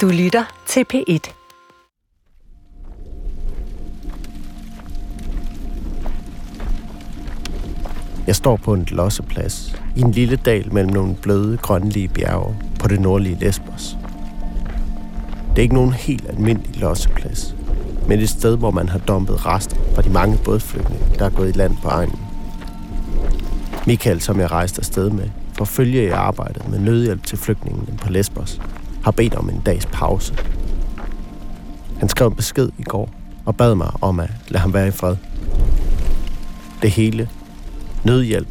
Du 0.00 0.08
lytter 0.08 0.44
til 0.66 0.84
P1. 0.94 1.32
Jeg 8.26 8.36
står 8.36 8.56
på 8.56 8.74
en 8.74 8.86
losseplads 8.90 9.82
i 9.96 10.00
en 10.00 10.10
lille 10.10 10.36
dal 10.36 10.72
mellem 10.72 10.92
nogle 10.92 11.16
bløde, 11.22 11.56
grønlige 11.56 12.08
bjerge 12.08 12.56
på 12.80 12.88
det 12.88 13.00
nordlige 13.00 13.38
Lesbos. 13.40 13.96
Det 15.50 15.58
er 15.58 15.62
ikke 15.62 15.74
nogen 15.74 15.92
helt 15.92 16.28
almindelig 16.28 16.76
losseplads, 16.76 17.56
men 18.08 18.20
et 18.20 18.28
sted, 18.28 18.56
hvor 18.56 18.70
man 18.70 18.88
har 18.88 18.98
dumpet 18.98 19.46
rester 19.46 19.76
fra 19.94 20.02
de 20.02 20.10
mange 20.10 20.38
bådflygtninge, 20.44 21.06
der 21.18 21.24
er 21.24 21.30
gået 21.30 21.48
i 21.48 21.58
land 21.58 21.76
på 21.82 21.88
egnen. 21.88 22.20
Michael, 23.86 24.20
som 24.20 24.40
jeg 24.40 24.50
rejste 24.50 24.78
afsted 24.80 25.10
med, 25.10 25.28
forfølger 25.52 26.02
i 26.02 26.08
arbejdet 26.08 26.68
med 26.68 26.78
nødhjælp 26.78 27.22
til 27.22 27.38
flygtningene 27.38 27.98
på 27.98 28.10
Lesbos, 28.10 28.60
har 29.04 29.10
bedt 29.10 29.34
om 29.34 29.48
en 29.48 29.62
dags 29.66 29.86
pause. 29.86 30.34
Han 31.98 32.08
skrev 32.08 32.26
en 32.26 32.34
besked 32.34 32.68
i 32.78 32.82
går 32.82 33.10
og 33.46 33.56
bad 33.56 33.74
mig 33.74 33.90
om 34.00 34.20
at 34.20 34.30
lade 34.48 34.60
ham 34.62 34.74
være 34.74 34.88
i 34.88 34.90
fred. 34.90 35.16
Det 36.82 36.90
hele, 36.90 37.28
nødhjælp, 38.04 38.48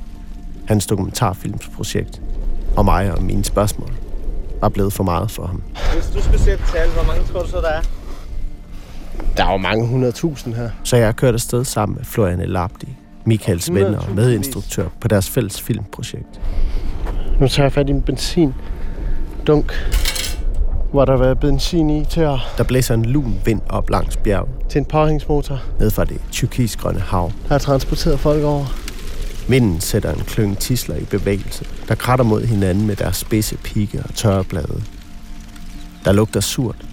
hans 0.68 0.86
dokumentarfilmsprojekt 0.86 2.22
og 2.78 2.86
mig 2.86 3.12
og 3.12 3.23
mine 3.23 3.44
spørgsmål, 3.44 3.94
var 4.62 4.70
blevet 4.70 4.94
for 4.94 5.04
meget 5.04 5.31
for 5.31 5.45
ham. 5.45 5.64
Hvis 5.94 6.05
du 6.16 6.22
skal 6.22 6.40
sætte 6.40 6.64
tal, 6.73 6.90
hvor 6.90 7.04
mange 7.04 7.23
tror 7.23 7.42
du 7.42 7.50
så, 7.50 7.58
der 7.58 7.67
er? 7.70 7.81
Der 9.38 9.45
er 9.45 9.52
jo 9.52 9.58
mange 9.58 9.88
hundredtusind 9.88 10.54
her. 10.54 10.70
Så 10.84 10.98
jeg 10.98 11.08
har 11.08 11.12
kørt 11.12 11.34
afsted 11.34 11.66
sammen 11.66 11.95
med 11.95 12.06
Florian 12.06 12.40
Elabdi, 12.40 12.88
Michaels 13.26 13.73
venner 13.73 14.00
og 14.00 14.16
medinstruktør 14.16 14.88
på 15.02 15.08
deres 15.08 15.30
fælles 15.30 15.62
filmprojekt. 15.62 16.42
Nu 17.40 17.48
tager 17.48 17.66
jeg 17.66 17.72
fat 17.72 17.90
i 17.90 17.92
en 17.92 18.02
benzin. 18.02 18.54
Dunk. 19.48 19.73
Hvor 20.94 21.06
der 21.06 21.14
var 21.14 21.34
benzin 21.34 21.90
i 21.90 22.06
til 22.06 22.22
at... 22.22 22.40
Der 22.58 22.64
blæser 22.64 22.94
en 22.94 23.06
lun 23.06 23.36
vind 23.45 23.62
op 23.70 23.90
langs 23.90 24.17
bjerget. 24.17 24.50
Til 24.70 24.80
en 24.80 24.86
påhængsmotor. 24.86 25.59
Ned 25.80 25.92
fra 25.92 26.06
det 26.06 26.22
tyrkisgrønne 26.31 27.00
hav. 27.00 27.31
Der 27.50 27.56
er 27.56 27.59
transporteret 27.59 28.20
folk 28.20 28.44
over. 28.44 28.66
Vinden 29.48 29.82
sætter 29.82 30.14
en 30.14 30.20
klønge 30.20 30.56
tisler 30.56 30.95
i 30.95 31.04
bevægelse, 31.06 31.66
der 31.88 31.95
kratter 31.95 32.26
mod 32.26 32.44
hinanden 32.44 32.88
med 32.88 32.95
deres 32.95 33.16
spidse 33.16 33.58
pigge 33.58 34.04
og 34.04 34.16
tørre 34.16 34.44
blade. 34.44 34.84
Der 36.06 36.12
lugter 36.12 36.40
surt 36.40 36.86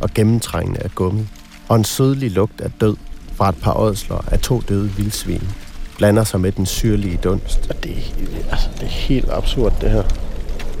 og 0.00 0.10
gennemtrængende 0.14 0.80
af 0.80 0.90
gummi, 0.94 1.26
og 1.68 1.76
en 1.76 1.84
sødlig 1.84 2.30
lugt 2.30 2.60
af 2.60 2.70
død 2.80 2.96
fra 3.34 3.48
et 3.48 3.56
par 3.62 3.78
ådsler 3.78 4.24
af 4.30 4.38
to 4.38 4.62
døde 4.68 4.90
vildsvin 4.96 5.48
blander 5.96 6.24
sig 6.24 6.40
med 6.40 6.52
den 6.52 6.66
syrlige 6.66 7.16
dunst. 7.16 7.66
Og 7.70 7.84
det, 7.84 7.90
er, 7.90 8.50
altså, 8.50 8.68
det 8.74 8.82
er 8.82 8.86
helt 8.86 9.30
absurd, 9.32 9.72
det 9.80 9.90
her. 9.90 10.25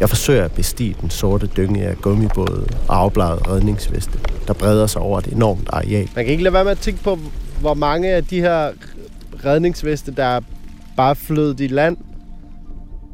Jeg 0.00 0.08
forsøger 0.08 0.44
at 0.44 0.52
bestige 0.52 0.96
den 1.00 1.10
sorte 1.10 1.46
dynge 1.46 1.86
af 1.86 1.96
gummibåde 1.96 2.68
og 2.88 2.96
afbladet 2.98 3.48
redningsveste, 3.48 4.18
der 4.46 4.52
breder 4.52 4.86
sig 4.86 5.02
over 5.02 5.18
et 5.18 5.26
enormt 5.26 5.68
areal. 5.72 6.08
Man 6.14 6.24
kan 6.24 6.32
ikke 6.32 6.42
lade 6.42 6.52
være 6.52 6.64
med 6.64 6.72
at 6.72 6.78
tænke 6.78 7.02
på, 7.02 7.18
hvor 7.60 7.74
mange 7.74 8.08
af 8.08 8.24
de 8.24 8.40
her 8.40 8.70
redningsveste, 9.44 10.12
der 10.12 10.24
er 10.24 10.40
bare 10.96 11.16
flødet 11.16 11.60
i 11.60 11.66
land, 11.66 11.96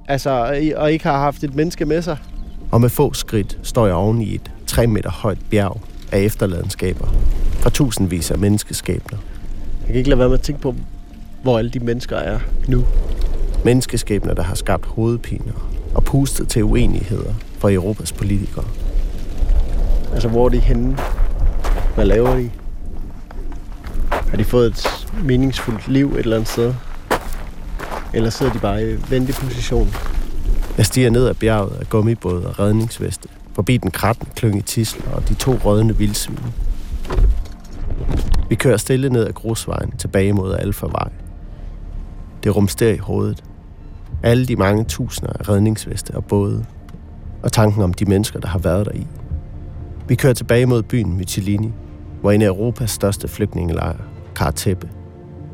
altså, 0.09 0.31
og 0.77 0.93
ikke 0.93 1.05
har 1.05 1.19
haft 1.19 1.45
et 1.45 1.55
menneske 1.55 1.85
med 1.85 2.03
sig. 2.03 2.17
Og 2.71 2.81
med 2.81 2.89
få 2.89 3.13
skridt 3.13 3.59
står 3.63 3.87
jeg 3.87 3.95
oven 3.95 4.23
i 4.23 4.35
et 4.35 4.51
3 4.67 4.87
meter 4.87 5.11
højt 5.11 5.39
bjerg 5.51 5.81
af 6.13 6.21
efterladenskaber 6.21 7.07
fra 7.53 7.71
tusindvis 7.71 8.31
af 8.31 8.39
menneskeskæbner. 8.39 9.19
Jeg 9.81 9.87
kan 9.87 9.97
ikke 9.97 10.09
lade 10.09 10.19
være 10.19 10.29
med 10.29 10.39
at 10.39 10.43
tænke 10.43 10.61
på, 10.63 10.75
hvor 11.43 11.59
alle 11.59 11.71
de 11.71 11.81
mennesker 11.81 12.17
er 12.17 12.39
nu. 12.69 12.85
Menneskeskæbner, 13.65 14.35
der 14.35 14.43
har 14.43 14.55
skabt 14.55 14.87
hovedpiner 14.87 15.72
og 15.95 16.05
pustet 16.05 16.49
til 16.49 16.65
uenigheder 16.65 17.33
for 17.59 17.71
Europas 17.71 18.13
politikere. 18.13 18.65
Altså, 20.13 20.29
hvor 20.29 20.45
er 20.45 20.49
de 20.49 20.59
henne? 20.59 20.99
Hvad 21.95 22.05
laver 22.05 22.37
de? 22.37 22.51
Har 24.11 24.37
de 24.37 24.45
fået 24.45 24.67
et 24.67 25.07
meningsfuldt 25.25 25.89
liv 25.89 26.13
et 26.13 26.19
eller 26.19 26.37
andet 26.37 26.49
sted? 26.49 26.75
Eller 28.15 28.31
sidder 28.31 28.53
de 28.53 28.59
bare 28.59 28.91
i 28.91 28.97
venteposition? 29.11 29.95
Jeg 30.77 30.87
stiger 30.87 31.11
ned 31.11 31.27
ad 31.27 31.35
bjerget 31.35 31.77
af 31.81 31.89
gummibåde 31.89 32.47
og 32.47 32.59
redningsveste, 32.59 33.29
forbi 33.55 33.77
den 33.77 33.91
kratten 33.91 34.29
klynge 34.37 34.63
tisler 34.63 35.13
og 35.13 35.29
de 35.29 35.35
to 35.35 35.53
rødne 35.65 35.97
vildsvin. 35.97 36.39
Vi 38.49 38.55
kører 38.55 38.77
stille 38.77 39.09
ned 39.09 39.27
ad 39.27 39.33
grusvejen 39.33 39.91
tilbage 39.99 40.33
mod 40.33 40.55
Alfavej. 40.55 41.09
Det 42.45 42.57
rumsterer 42.57 42.95
i 42.95 42.99
hovedet. 42.99 43.45
Alle 44.23 44.47
de 44.47 44.57
mange 44.57 44.85
tusinder 44.85 45.33
af 45.41 45.49
redningsveste 45.49 46.11
og 46.15 46.25
både. 46.25 46.65
Og 47.43 47.53
tanken 47.53 47.83
om 47.83 47.93
de 47.93 48.05
mennesker, 48.05 48.41
der 48.41 48.49
har 48.49 48.59
været 48.59 48.87
der 48.87 48.93
i. 48.93 49.07
Vi 50.09 50.15
kører 50.15 50.35
tilbage 50.35 50.67
mod 50.67 50.83
byen 50.83 51.17
Mytilini, 51.17 51.73
hvor 52.21 52.31
en 52.31 52.43
af 52.43 52.47
Europas 52.47 52.91
største 52.91 53.29
flygtningelejre, 53.29 53.97
Kartepe, 54.35 54.89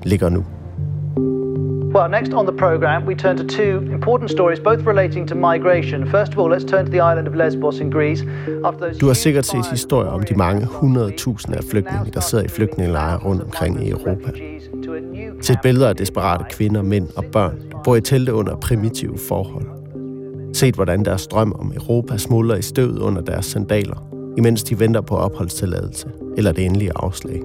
ligger 0.02 0.28
nu. 0.28 0.44
Well, 1.94 2.10
next 2.10 2.32
on 2.34 2.46
the 2.46 2.56
program, 2.58 3.06
we 3.06 3.14
turn 3.14 3.36
to 3.36 3.46
two 3.46 3.80
important 3.92 4.30
stories, 4.30 4.60
both 4.60 4.86
relating 4.86 5.28
to 5.28 5.34
migration. 5.34 6.08
First 6.10 6.32
of 6.32 6.38
all, 6.38 6.52
let's 6.54 6.64
turn 6.64 6.84
to 6.84 6.90
the 6.90 7.12
island 7.12 7.28
of 7.28 7.34
Lesbos 7.34 7.80
in 7.80 7.90
Greece. 7.90 8.24
After 8.64 8.80
those 8.80 8.98
Du 9.00 9.06
har 9.06 9.14
sikkert 9.14 9.46
set 9.46 9.66
historier 9.70 10.10
om 10.10 10.22
de 10.22 10.34
mange 10.34 10.66
hundredtusinde 10.66 11.56
af 11.56 11.64
flygtninge, 11.70 12.10
der 12.10 12.20
sidder 12.20 12.44
i 12.44 12.48
flygtningelejre 12.48 13.18
rundt 13.18 13.42
omkring 13.42 13.86
i 13.86 13.90
Europa. 13.90 14.30
Set 15.40 15.58
billeder 15.62 15.88
af 15.88 15.96
desperate 15.96 16.44
kvinder, 16.50 16.82
mænd 16.82 17.08
og 17.16 17.24
børn, 17.24 17.58
bor 17.88 17.96
i 17.96 18.00
telte 18.00 18.34
under 18.34 18.56
primitive 18.56 19.18
forhold. 19.18 19.66
Set 20.52 20.74
hvordan 20.74 21.04
deres 21.04 21.26
drøm 21.26 21.52
om 21.58 21.72
Europa 21.74 22.16
smuldrer 22.16 22.56
i 22.56 22.62
støvet 22.62 22.98
under 22.98 23.20
deres 23.22 23.46
sandaler, 23.46 24.08
imens 24.38 24.62
de 24.62 24.80
venter 24.80 25.00
på 25.00 25.16
opholdstilladelse 25.16 26.08
eller 26.36 26.52
det 26.52 26.64
endelige 26.64 26.92
afslag. 26.96 27.42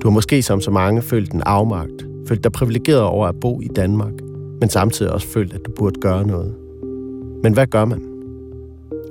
Du 0.00 0.08
har 0.08 0.10
måske 0.10 0.42
som 0.42 0.60
så 0.60 0.70
mange 0.70 1.02
følt 1.02 1.32
en 1.32 1.42
afmagt, 1.46 2.06
følt 2.28 2.44
dig 2.44 2.52
privilegeret 2.52 3.02
over 3.02 3.26
at 3.26 3.34
bo 3.40 3.60
i 3.60 3.68
Danmark, 3.76 4.12
men 4.60 4.68
samtidig 4.68 5.12
også 5.12 5.28
følt, 5.28 5.54
at 5.54 5.60
du 5.66 5.70
burde 5.76 6.00
gøre 6.00 6.26
noget. 6.26 6.54
Men 7.42 7.52
hvad 7.52 7.66
gør 7.66 7.84
man? 7.84 8.02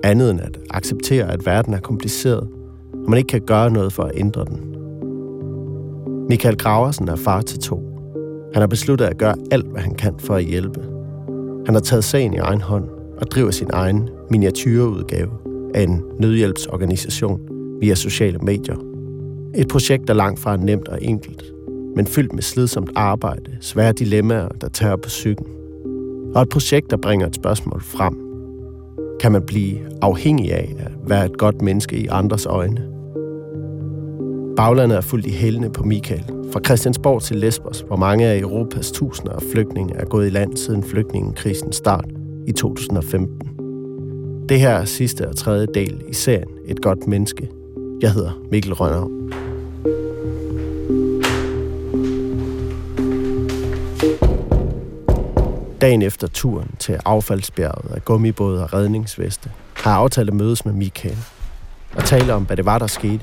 Andet 0.04 0.32
end 0.32 0.42
at 0.42 0.59
acceptere, 0.70 1.32
at 1.32 1.46
verden 1.46 1.74
er 1.74 1.80
kompliceret, 1.80 2.48
og 2.94 3.09
man 3.09 3.18
ikke 3.18 3.28
kan 3.28 3.42
gøre 3.42 3.72
noget 3.72 3.94
for 3.94 4.04
at 4.04 4.12
ændre 4.16 4.46
den. 4.46 4.59
Michael 6.30 6.58
Graversen 6.58 7.09
er 7.09 7.16
far 7.16 7.42
til 7.42 7.59
to. 7.59 7.89
Han 8.54 8.62
har 8.62 8.68
besluttet 8.68 9.06
at 9.06 9.18
gøre 9.18 9.36
alt, 9.52 9.66
hvad 9.66 9.82
han 9.82 9.96
kan 9.96 10.14
for 10.20 10.36
at 10.36 10.44
hjælpe. 10.44 10.82
Han 11.66 11.76
har 11.76 11.82
taget 11.82 12.04
sagen 12.04 12.34
i 12.34 12.38
egen 12.38 12.62
hånd 12.62 12.90
og 13.18 13.28
driver 13.32 13.52
sin 13.52 13.70
egen 13.74 14.10
miniatyrudgave 14.30 15.32
af 15.74 15.84
en 15.84 16.04
nødhjælpsorganisation 16.20 17.40
via 17.80 17.96
sociale 17.96 18.38
medier. 18.38 18.76
Et 19.56 19.68
projekt, 19.68 20.08
der 20.08 20.14
langt 20.14 20.40
fra 20.40 20.54
er 20.54 20.58
nemt 20.58 20.88
og 20.88 21.04
enkelt, 21.04 21.44
men 21.96 22.08
fyldt 22.08 22.34
med 22.34 22.42
slidsomt 22.42 22.92
arbejde, 22.96 23.58
svære 23.62 23.94
dilemmaer, 23.94 24.48
der 24.48 24.70
tager 24.70 24.96
på 24.96 25.08
psyken. 25.08 25.46
Og 26.36 26.42
et 26.42 26.50
projekt, 26.50 26.92
der 26.92 26.98
bringer 26.98 27.28
et 27.28 27.36
spørgsmål 27.36 27.82
frem. 27.82 28.18
Kan 29.20 29.32
man 29.32 29.42
blive 29.42 29.78
afhængig 30.02 30.54
af 30.54 30.76
at 30.80 30.92
være 31.08 31.26
et 31.26 31.38
godt 31.38 31.62
menneske 31.62 31.98
i 31.98 32.08
andres 32.08 32.46
øjne? 32.46 32.89
Baglandet 34.59 34.97
er 34.97 35.02
fuldt 35.02 35.25
i 35.25 35.31
hælene 35.31 35.72
på 35.72 35.84
Michael. 35.84 36.25
Fra 36.53 36.59
Christiansborg 36.66 37.22
til 37.22 37.38
Lesbos, 37.38 37.84
hvor 37.88 37.96
mange 37.96 38.28
af 38.28 38.40
Europas 38.40 38.92
tusinder 38.92 39.34
af 39.34 39.42
flygtninge 39.52 39.96
er 39.96 40.06
gået 40.06 40.28
i 40.28 40.30
land 40.30 40.58
siden 40.58 40.84
flygtningekrisens 40.84 41.75
start 41.75 42.06
i 42.47 42.52
2015. 42.52 43.42
Det 44.50 44.59
her 44.59 44.70
er 44.70 44.86
sidste 44.86 45.30
og 45.30 45.36
tredje 45.36 45.68
del 45.74 46.02
i 46.08 46.14
serien 46.14 46.50
Et 46.68 46.81
godt 46.81 47.08
menneske. 47.08 47.50
Jeg 48.02 48.14
hedder 48.14 48.31
Mikkel 48.52 48.74
Rønner. 48.74 49.08
Dagen 55.81 56.02
efter 56.02 56.28
turen 56.28 56.72
til 56.80 57.00
affaldsbjerget 57.06 57.91
af 57.96 58.06
gummibåde 58.06 58.64
og 58.64 58.74
redningsveste, 58.74 59.52
har 59.74 59.91
jeg 59.91 60.00
aftalt 60.00 60.30
at 60.30 60.36
mødes 60.36 60.66
med 60.66 60.73
Michael 60.73 61.17
og 61.96 62.03
tale 62.06 62.34
om, 62.34 62.44
hvad 62.44 62.58
det 62.58 62.66
var, 62.66 62.80
der 62.80 62.88
skete, 62.88 63.22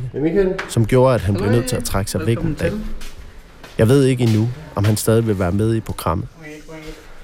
som 0.69 0.87
gjorde, 0.87 1.15
at 1.15 1.21
han 1.21 1.35
blev 1.35 1.51
nødt 1.51 1.67
til 1.67 1.77
at 1.77 1.85
trække 1.85 2.11
sig 2.11 2.27
væk 2.27 2.39
en 2.39 2.55
dag. 2.55 2.73
Jeg 3.79 3.89
ved 3.89 4.05
ikke 4.05 4.25
endnu, 4.25 4.49
om 4.75 4.85
han 4.85 4.97
stadig 4.97 5.27
vil 5.27 5.39
være 5.39 5.53
med 5.53 5.75
i 5.75 5.81
programmet, 5.81 6.29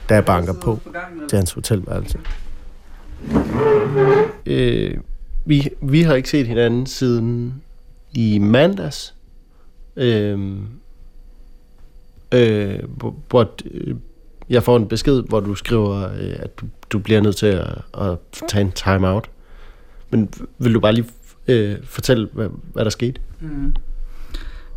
da 0.08 0.14
jeg 0.14 0.24
banker 0.24 0.52
på 0.52 0.80
til 1.28 1.36
hans 1.36 1.52
hotelværelse. 1.52 2.18
Øh, 4.46 4.96
vi, 5.44 5.68
vi 5.82 6.02
har 6.02 6.14
ikke 6.14 6.30
set 6.30 6.46
hinanden 6.46 6.86
siden 6.86 7.62
i 8.12 8.38
mandags, 8.38 9.14
øh, 9.96 10.56
øh, 12.34 12.78
hvor, 13.28 13.50
øh, 13.70 13.94
jeg 14.48 14.62
får 14.62 14.76
en 14.76 14.88
besked, 14.88 15.22
hvor 15.22 15.40
du 15.40 15.54
skriver, 15.54 16.12
øh, 16.12 16.36
at 16.38 16.60
du, 16.60 16.66
du 16.90 16.98
bliver 16.98 17.20
nødt 17.20 17.36
til 17.36 17.46
at, 17.46 17.68
at 18.00 18.18
tage 18.48 18.60
en 18.60 18.72
time 18.72 19.08
out. 19.08 19.30
Men 20.10 20.30
vil 20.58 20.74
du 20.74 20.80
bare 20.80 20.92
lige 20.92 21.08
øh, 21.48 21.76
fortælle, 21.84 22.28
hvad, 22.32 22.48
hvad 22.72 22.84
der 22.84 22.90
skete? 22.90 23.20
Mm. 23.40 23.74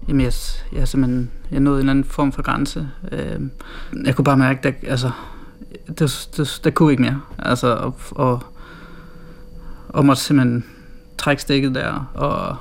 Jamen, 0.08 0.22
jeg, 0.22 0.34
jeg, 0.74 0.88
simpelthen, 0.88 1.32
jeg 1.52 1.60
nåede 1.60 1.78
en 1.78 1.80
eller 1.80 1.92
anden 1.92 2.06
form 2.06 2.32
for 2.32 2.42
grænse. 2.42 2.90
Øh, 3.12 3.42
jeg 4.06 4.16
kunne 4.16 4.26
bare 4.26 4.38
mærke, 4.38 4.68
at 4.68 4.76
altså, 4.88 5.12
det, 5.88 6.30
det, 6.38 6.62
der 6.64 6.70
kunne 6.70 6.92
ikke 6.92 7.04
mere. 7.04 7.22
Altså, 7.40 7.68
og, 7.68 7.96
og, 8.12 8.44
og 9.90 10.06
måtte 10.06 10.22
simpelthen 10.22 10.66
trække 11.18 11.42
stikket 11.42 11.76
der, 11.76 12.12
og, 12.14 12.58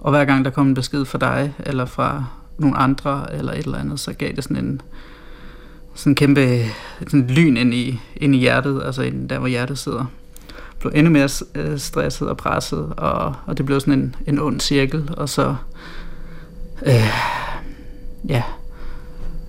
og 0.00 0.10
hver 0.10 0.24
gang 0.24 0.44
der 0.44 0.50
kom 0.50 0.68
en 0.68 0.74
besked 0.74 1.04
fra 1.04 1.18
dig, 1.18 1.54
eller 1.58 1.84
fra 1.84 2.24
nogle 2.58 2.76
andre, 2.76 3.34
eller 3.34 3.52
et 3.52 3.58
eller 3.58 3.78
andet, 3.78 4.00
så 4.00 4.12
gav 4.12 4.32
det 4.32 4.44
sådan 4.44 4.64
en 4.64 4.80
sådan 5.94 6.10
en 6.10 6.14
kæmpe 6.14 6.64
sådan 6.98 7.26
lyn 7.26 7.56
ind 7.56 7.74
i, 7.74 8.00
ind 8.16 8.34
i 8.34 8.38
hjertet, 8.38 8.82
altså 8.84 9.02
ind 9.02 9.28
der, 9.28 9.38
hvor 9.38 9.48
hjertet 9.48 9.78
sidder. 9.78 10.04
Blev 10.80 10.92
endnu 10.94 11.12
mere 11.12 11.28
øh, 11.54 11.78
stresset 11.78 12.28
og 12.28 12.36
presset, 12.36 12.92
og, 12.96 13.34
og 13.46 13.58
det 13.58 13.66
blev 13.66 13.80
sådan 13.80 13.94
en, 13.94 14.16
en 14.26 14.38
ond 14.38 14.60
cirkel, 14.60 15.10
og 15.16 15.28
så, 15.28 15.56
øh, 16.86 17.08
ja, 18.28 18.42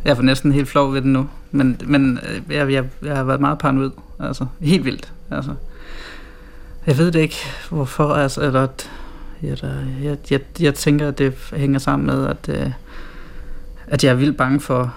jeg 0.05 0.17
er 0.17 0.21
næsten 0.21 0.51
helt 0.51 0.67
flov 0.67 0.93
ved 0.93 1.01
det 1.01 1.09
nu, 1.09 1.29
men, 1.51 1.81
men 1.85 2.19
øh, 2.29 2.55
jeg, 2.55 2.71
jeg, 2.71 2.85
jeg 3.03 3.15
har 3.15 3.23
været 3.23 3.41
meget 3.41 3.57
paranoid, 3.57 3.91
altså 4.19 4.45
helt 4.59 4.85
vildt, 4.85 5.13
altså. 5.31 5.55
Jeg 6.87 6.97
ved 6.97 7.11
det 7.11 7.19
ikke, 7.19 7.37
hvorfor, 7.69 8.13
altså, 8.13 8.41
eller, 8.41 8.67
jeg, 9.43 9.63
jeg, 10.03 10.17
jeg, 10.31 10.39
jeg 10.59 10.75
tænker, 10.75 11.07
at 11.07 11.17
det 11.17 11.33
hænger 11.53 11.79
sammen 11.79 12.05
med, 12.05 12.27
at, 12.27 12.49
øh, 12.49 12.71
at 13.87 14.03
jeg 14.03 14.11
er 14.11 14.15
vildt 14.15 14.37
bange 14.37 14.59
for 14.59 14.93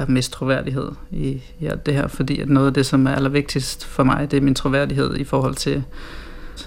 at 0.00 0.08
miste 0.08 0.32
troværdighed 0.36 0.88
i, 1.10 1.42
i 1.60 1.66
alt 1.66 1.86
det 1.86 1.94
her, 1.94 2.08
fordi 2.08 2.40
at 2.40 2.48
noget 2.48 2.66
af 2.66 2.74
det, 2.74 2.86
som 2.86 3.06
er 3.06 3.10
allervigtigst 3.10 3.84
for 3.84 4.04
mig, 4.04 4.30
det 4.30 4.36
er 4.36 4.40
min 4.40 4.54
troværdighed 4.54 5.16
i 5.16 5.24
forhold 5.24 5.54
til 5.54 5.82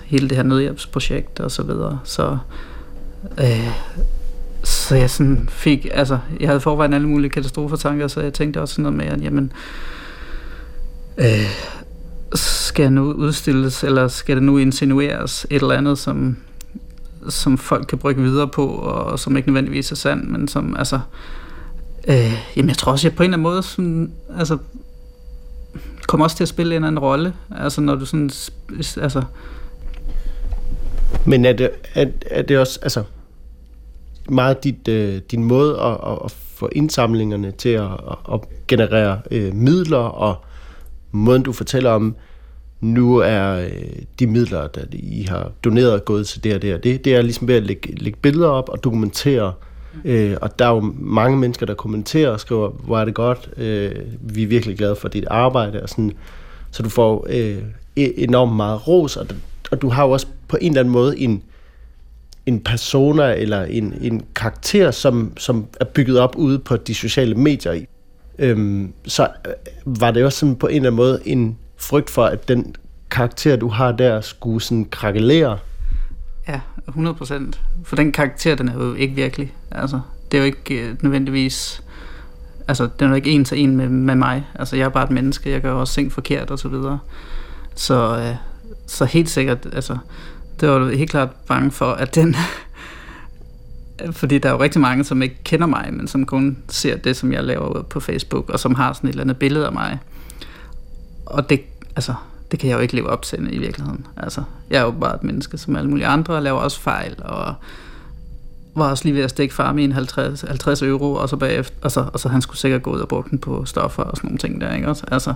hele 0.05 0.29
det 0.29 0.37
her 0.37 0.43
nødhjælpsprojekt 0.43 1.39
og 1.39 1.51
så 1.51 1.63
videre. 1.63 1.99
Så, 2.03 2.37
øh, 3.39 3.69
så 4.63 4.95
jeg 4.95 5.09
sådan 5.09 5.49
fik, 5.51 5.87
altså, 5.91 6.19
jeg 6.39 6.49
havde 6.49 6.59
forvejen 6.59 6.93
alle 6.93 7.07
mulige 7.07 7.29
katastrofetanker, 7.29 8.07
så 8.07 8.21
jeg 8.21 8.33
tænkte 8.33 8.61
også 8.61 8.73
sådan 8.73 8.83
noget 8.83 8.97
med, 8.97 9.05
at 9.05 9.23
jamen, 9.23 9.51
øh, 11.17 11.49
skal 12.35 12.83
jeg 12.83 12.91
nu 12.91 13.11
udstilles, 13.11 13.83
eller 13.83 14.07
skal 14.07 14.35
det 14.35 14.43
nu 14.43 14.57
insinueres 14.57 15.47
et 15.49 15.61
eller 15.61 15.75
andet, 15.75 15.97
som, 15.97 16.37
som 17.29 17.57
folk 17.57 17.87
kan 17.87 17.97
brygge 17.97 18.21
videre 18.21 18.47
på, 18.47 18.67
og 18.67 19.19
som 19.19 19.37
ikke 19.37 19.49
nødvendigvis 19.49 19.91
er 19.91 19.95
sandt, 19.95 20.29
men 20.29 20.47
som, 20.47 20.75
altså, 20.77 20.95
øh, 20.95 21.01
Øh, 22.07 22.33
jamen 22.55 22.69
jeg 22.69 22.77
tror 22.77 22.91
også, 22.91 23.07
jeg 23.07 23.15
på 23.15 23.23
en 23.23 23.27
eller 23.29 23.37
anden 23.37 23.43
måde 23.43 23.63
sådan, 23.63 24.13
altså, 24.37 24.57
kommer 26.07 26.25
også 26.25 26.37
til 26.37 26.43
at 26.43 26.47
spille 26.47 26.71
en 26.71 26.75
eller 26.75 26.87
anden 26.87 26.99
rolle, 26.99 27.33
altså 27.51 27.81
når 27.81 27.95
du 27.95 28.05
sådan, 28.05 28.31
altså... 29.01 29.23
Men 31.25 31.45
er 31.45 31.53
det, 31.53 31.69
er, 31.95 32.05
er 32.31 32.41
det 32.41 32.57
også, 32.57 32.79
altså, 32.81 33.03
meget 34.29 34.63
dit, 34.63 34.87
øh, 34.87 35.21
din 35.31 35.43
måde 35.43 35.79
at, 35.79 35.91
at, 35.91 36.19
at 36.25 36.31
få 36.31 36.69
indsamlingerne 36.71 37.51
til 37.51 37.69
at, 37.69 37.89
at 38.33 38.39
generere 38.67 39.21
øh, 39.31 39.53
midler, 39.53 39.97
og 39.97 40.35
måden 41.11 41.43
du 41.43 41.51
fortæller 41.51 41.89
om, 41.89 42.15
nu 42.81 43.17
er 43.17 43.51
øh, 43.51 43.71
de 44.19 44.27
midler, 44.27 44.67
der 44.67 44.81
I 44.91 45.23
har 45.29 45.51
doneret, 45.63 46.05
gået 46.05 46.27
til 46.27 46.43
det 46.43 46.55
og 46.55 46.61
det 46.61 46.73
og 46.73 46.83
det. 46.83 47.05
Det 47.05 47.15
er 47.15 47.21
ligesom 47.21 47.47
ved 47.47 47.55
at 47.55 47.63
lægge, 47.63 47.95
lægge 47.95 48.19
billeder 48.21 48.49
op 48.49 48.69
og 48.69 48.83
dokumentere. 48.83 49.47
Øh, 49.47 49.72
Øh, 50.05 50.37
og 50.41 50.59
der 50.59 50.65
er 50.65 50.69
jo 50.69 50.93
mange 50.99 51.37
mennesker, 51.37 51.65
der 51.65 51.73
kommenterer 51.73 52.29
og 52.29 52.39
skriver, 52.39 52.69
hvor 52.69 52.99
er 52.99 53.05
det 53.05 53.13
godt, 53.13 53.49
øh, 53.57 53.91
vi 54.21 54.43
er 54.43 54.47
virkelig 54.47 54.77
glade 54.77 54.95
for 54.95 55.07
dit 55.07 55.25
arbejde. 55.27 55.83
Og 55.83 55.89
sådan. 55.89 56.11
Så 56.71 56.83
du 56.83 56.89
får 56.89 57.27
øh, 57.29 57.57
e- 57.99 58.23
enormt 58.23 58.55
meget 58.55 58.87
ros, 58.87 59.17
og, 59.17 59.27
og 59.71 59.81
du 59.81 59.89
har 59.89 60.05
jo 60.05 60.11
også 60.11 60.27
på 60.47 60.57
en 60.61 60.71
eller 60.71 60.79
anden 60.79 60.91
måde 60.91 61.19
en, 61.19 61.43
en 62.45 62.59
persona 62.59 63.33
eller 63.33 63.63
en, 63.63 63.93
en 64.01 64.21
karakter, 64.35 64.91
som, 64.91 65.31
som 65.37 65.65
er 65.79 65.85
bygget 65.85 66.19
op 66.19 66.35
ude 66.35 66.59
på 66.59 66.77
de 66.77 66.95
sociale 66.95 67.35
medier. 67.35 67.81
Øhm, 68.39 68.93
så 69.05 69.27
øh, 69.47 69.53
var 69.85 70.11
det 70.11 70.25
også 70.25 70.39
sådan 70.39 70.55
på 70.55 70.67
en 70.67 70.75
eller 70.75 70.89
anden 70.89 70.97
måde 70.97 71.21
en 71.25 71.57
frygt 71.77 72.09
for, 72.09 72.25
at 72.25 72.47
den 72.47 72.75
karakter, 73.11 73.55
du 73.55 73.67
har 73.67 73.91
der, 73.91 74.21
skulle 74.21 74.61
sådan 74.61 74.85
krakelere? 74.85 75.57
Ja, 76.47 76.59
100 76.87 77.15
procent. 77.15 77.61
For 77.83 77.95
den 77.95 78.11
karakter, 78.11 78.55
den 78.55 78.69
er 78.69 78.73
jo 78.73 78.93
ikke 78.93 79.15
virkelig. 79.15 79.53
Altså, 79.71 80.01
det 80.31 80.37
er 80.37 80.41
jo 80.41 80.45
ikke 80.45 80.89
øh, 80.89 80.95
nødvendigvis... 81.01 81.83
Altså, 82.67 82.89
den 82.99 83.05
er 83.05 83.09
jo 83.09 83.15
ikke 83.15 83.31
en 83.31 83.45
til 83.45 83.59
en 83.59 83.77
med, 83.77 83.89
med 83.89 84.15
mig. 84.15 84.47
Altså, 84.55 84.75
jeg 84.75 84.85
er 84.85 84.89
bare 84.89 85.03
et 85.03 85.11
menneske. 85.11 85.49
Jeg 85.49 85.61
gør 85.61 85.73
også 85.73 85.93
ting 85.93 86.11
forkert 86.11 86.51
og 86.51 86.59
så 86.59 86.67
videre. 86.67 86.99
Så, 87.75 88.17
øh, 88.17 88.35
så 88.87 89.05
helt 89.05 89.29
sikkert, 89.29 89.67
altså, 89.73 89.97
det 90.59 90.69
var 90.69 90.89
helt 90.89 91.09
klart 91.09 91.29
bange 91.47 91.71
for, 91.71 91.91
at 91.91 92.15
den... 92.15 92.35
fordi 94.11 94.37
der 94.37 94.49
er 94.49 94.53
jo 94.53 94.61
rigtig 94.61 94.81
mange, 94.81 95.03
som 95.03 95.21
ikke 95.21 95.43
kender 95.43 95.67
mig, 95.67 95.89
men 95.93 96.07
som 96.07 96.25
kun 96.25 96.57
ser 96.69 96.97
det, 96.97 97.17
som 97.17 97.33
jeg 97.33 97.43
laver 97.43 97.81
på 97.81 97.99
Facebook, 97.99 98.49
og 98.49 98.59
som 98.59 98.75
har 98.75 98.93
sådan 98.93 99.07
et 99.07 99.11
eller 99.11 99.23
andet 99.23 99.37
billede 99.37 99.65
af 99.65 99.73
mig. 99.73 99.99
Og 101.25 101.49
det, 101.49 101.61
altså, 101.95 102.13
det 102.53 102.59
kan 102.59 102.69
jeg 102.69 102.75
jo 102.75 102.81
ikke 102.81 102.95
leve 102.95 103.09
op 103.09 103.21
til 103.21 103.53
i 103.55 103.57
virkeligheden. 103.57 104.07
Altså, 104.17 104.43
jeg 104.69 104.79
er 104.79 104.83
jo 104.83 104.91
bare 104.91 105.15
et 105.15 105.23
menneske 105.23 105.57
som 105.57 105.75
alle 105.75 105.89
mulige 105.89 106.07
andre, 106.07 106.35
og 106.35 106.41
laver 106.41 106.59
også 106.59 106.79
fejl, 106.79 107.15
og 107.19 107.53
var 108.75 108.89
også 108.89 109.05
lige 109.05 109.15
ved 109.15 109.23
at 109.23 109.29
stikke 109.29 109.53
far 109.53 109.73
med 109.73 109.83
en 109.83 109.91
50, 109.91 110.41
50 110.41 110.81
euro, 110.81 111.13
og 111.13 111.29
så 111.29 111.37
bagefter, 111.37 111.75
og 111.81 111.91
så, 111.91 112.09
og 112.13 112.19
så 112.19 112.29
han 112.29 112.41
skulle 112.41 112.57
sikkert 112.57 112.83
gå 112.83 112.93
ud 112.93 112.99
og 112.99 113.07
bruge 113.07 113.23
den 113.29 113.39
på 113.39 113.65
stoffer 113.65 114.03
og 114.03 114.17
sådan 114.17 114.27
nogle 114.27 114.37
ting 114.37 114.61
der, 114.61 114.75
ikke 114.75 114.87
også? 114.87 115.05
Altså. 115.11 115.33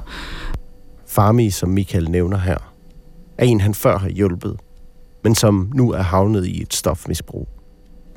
Farmi, 1.08 1.50
som 1.50 1.70
Michael 1.70 2.10
nævner 2.10 2.38
her, 2.38 2.58
er 3.38 3.46
en, 3.46 3.62
han 3.62 3.74
før 3.74 3.98
har 3.98 4.10
hjulpet, 4.10 4.60
men 5.24 5.36
som 5.36 5.72
nu 5.74 5.92
er 5.92 6.02
havnet 6.02 6.46
i 6.46 6.62
et 6.62 6.74
stofmisbrug. 6.74 7.48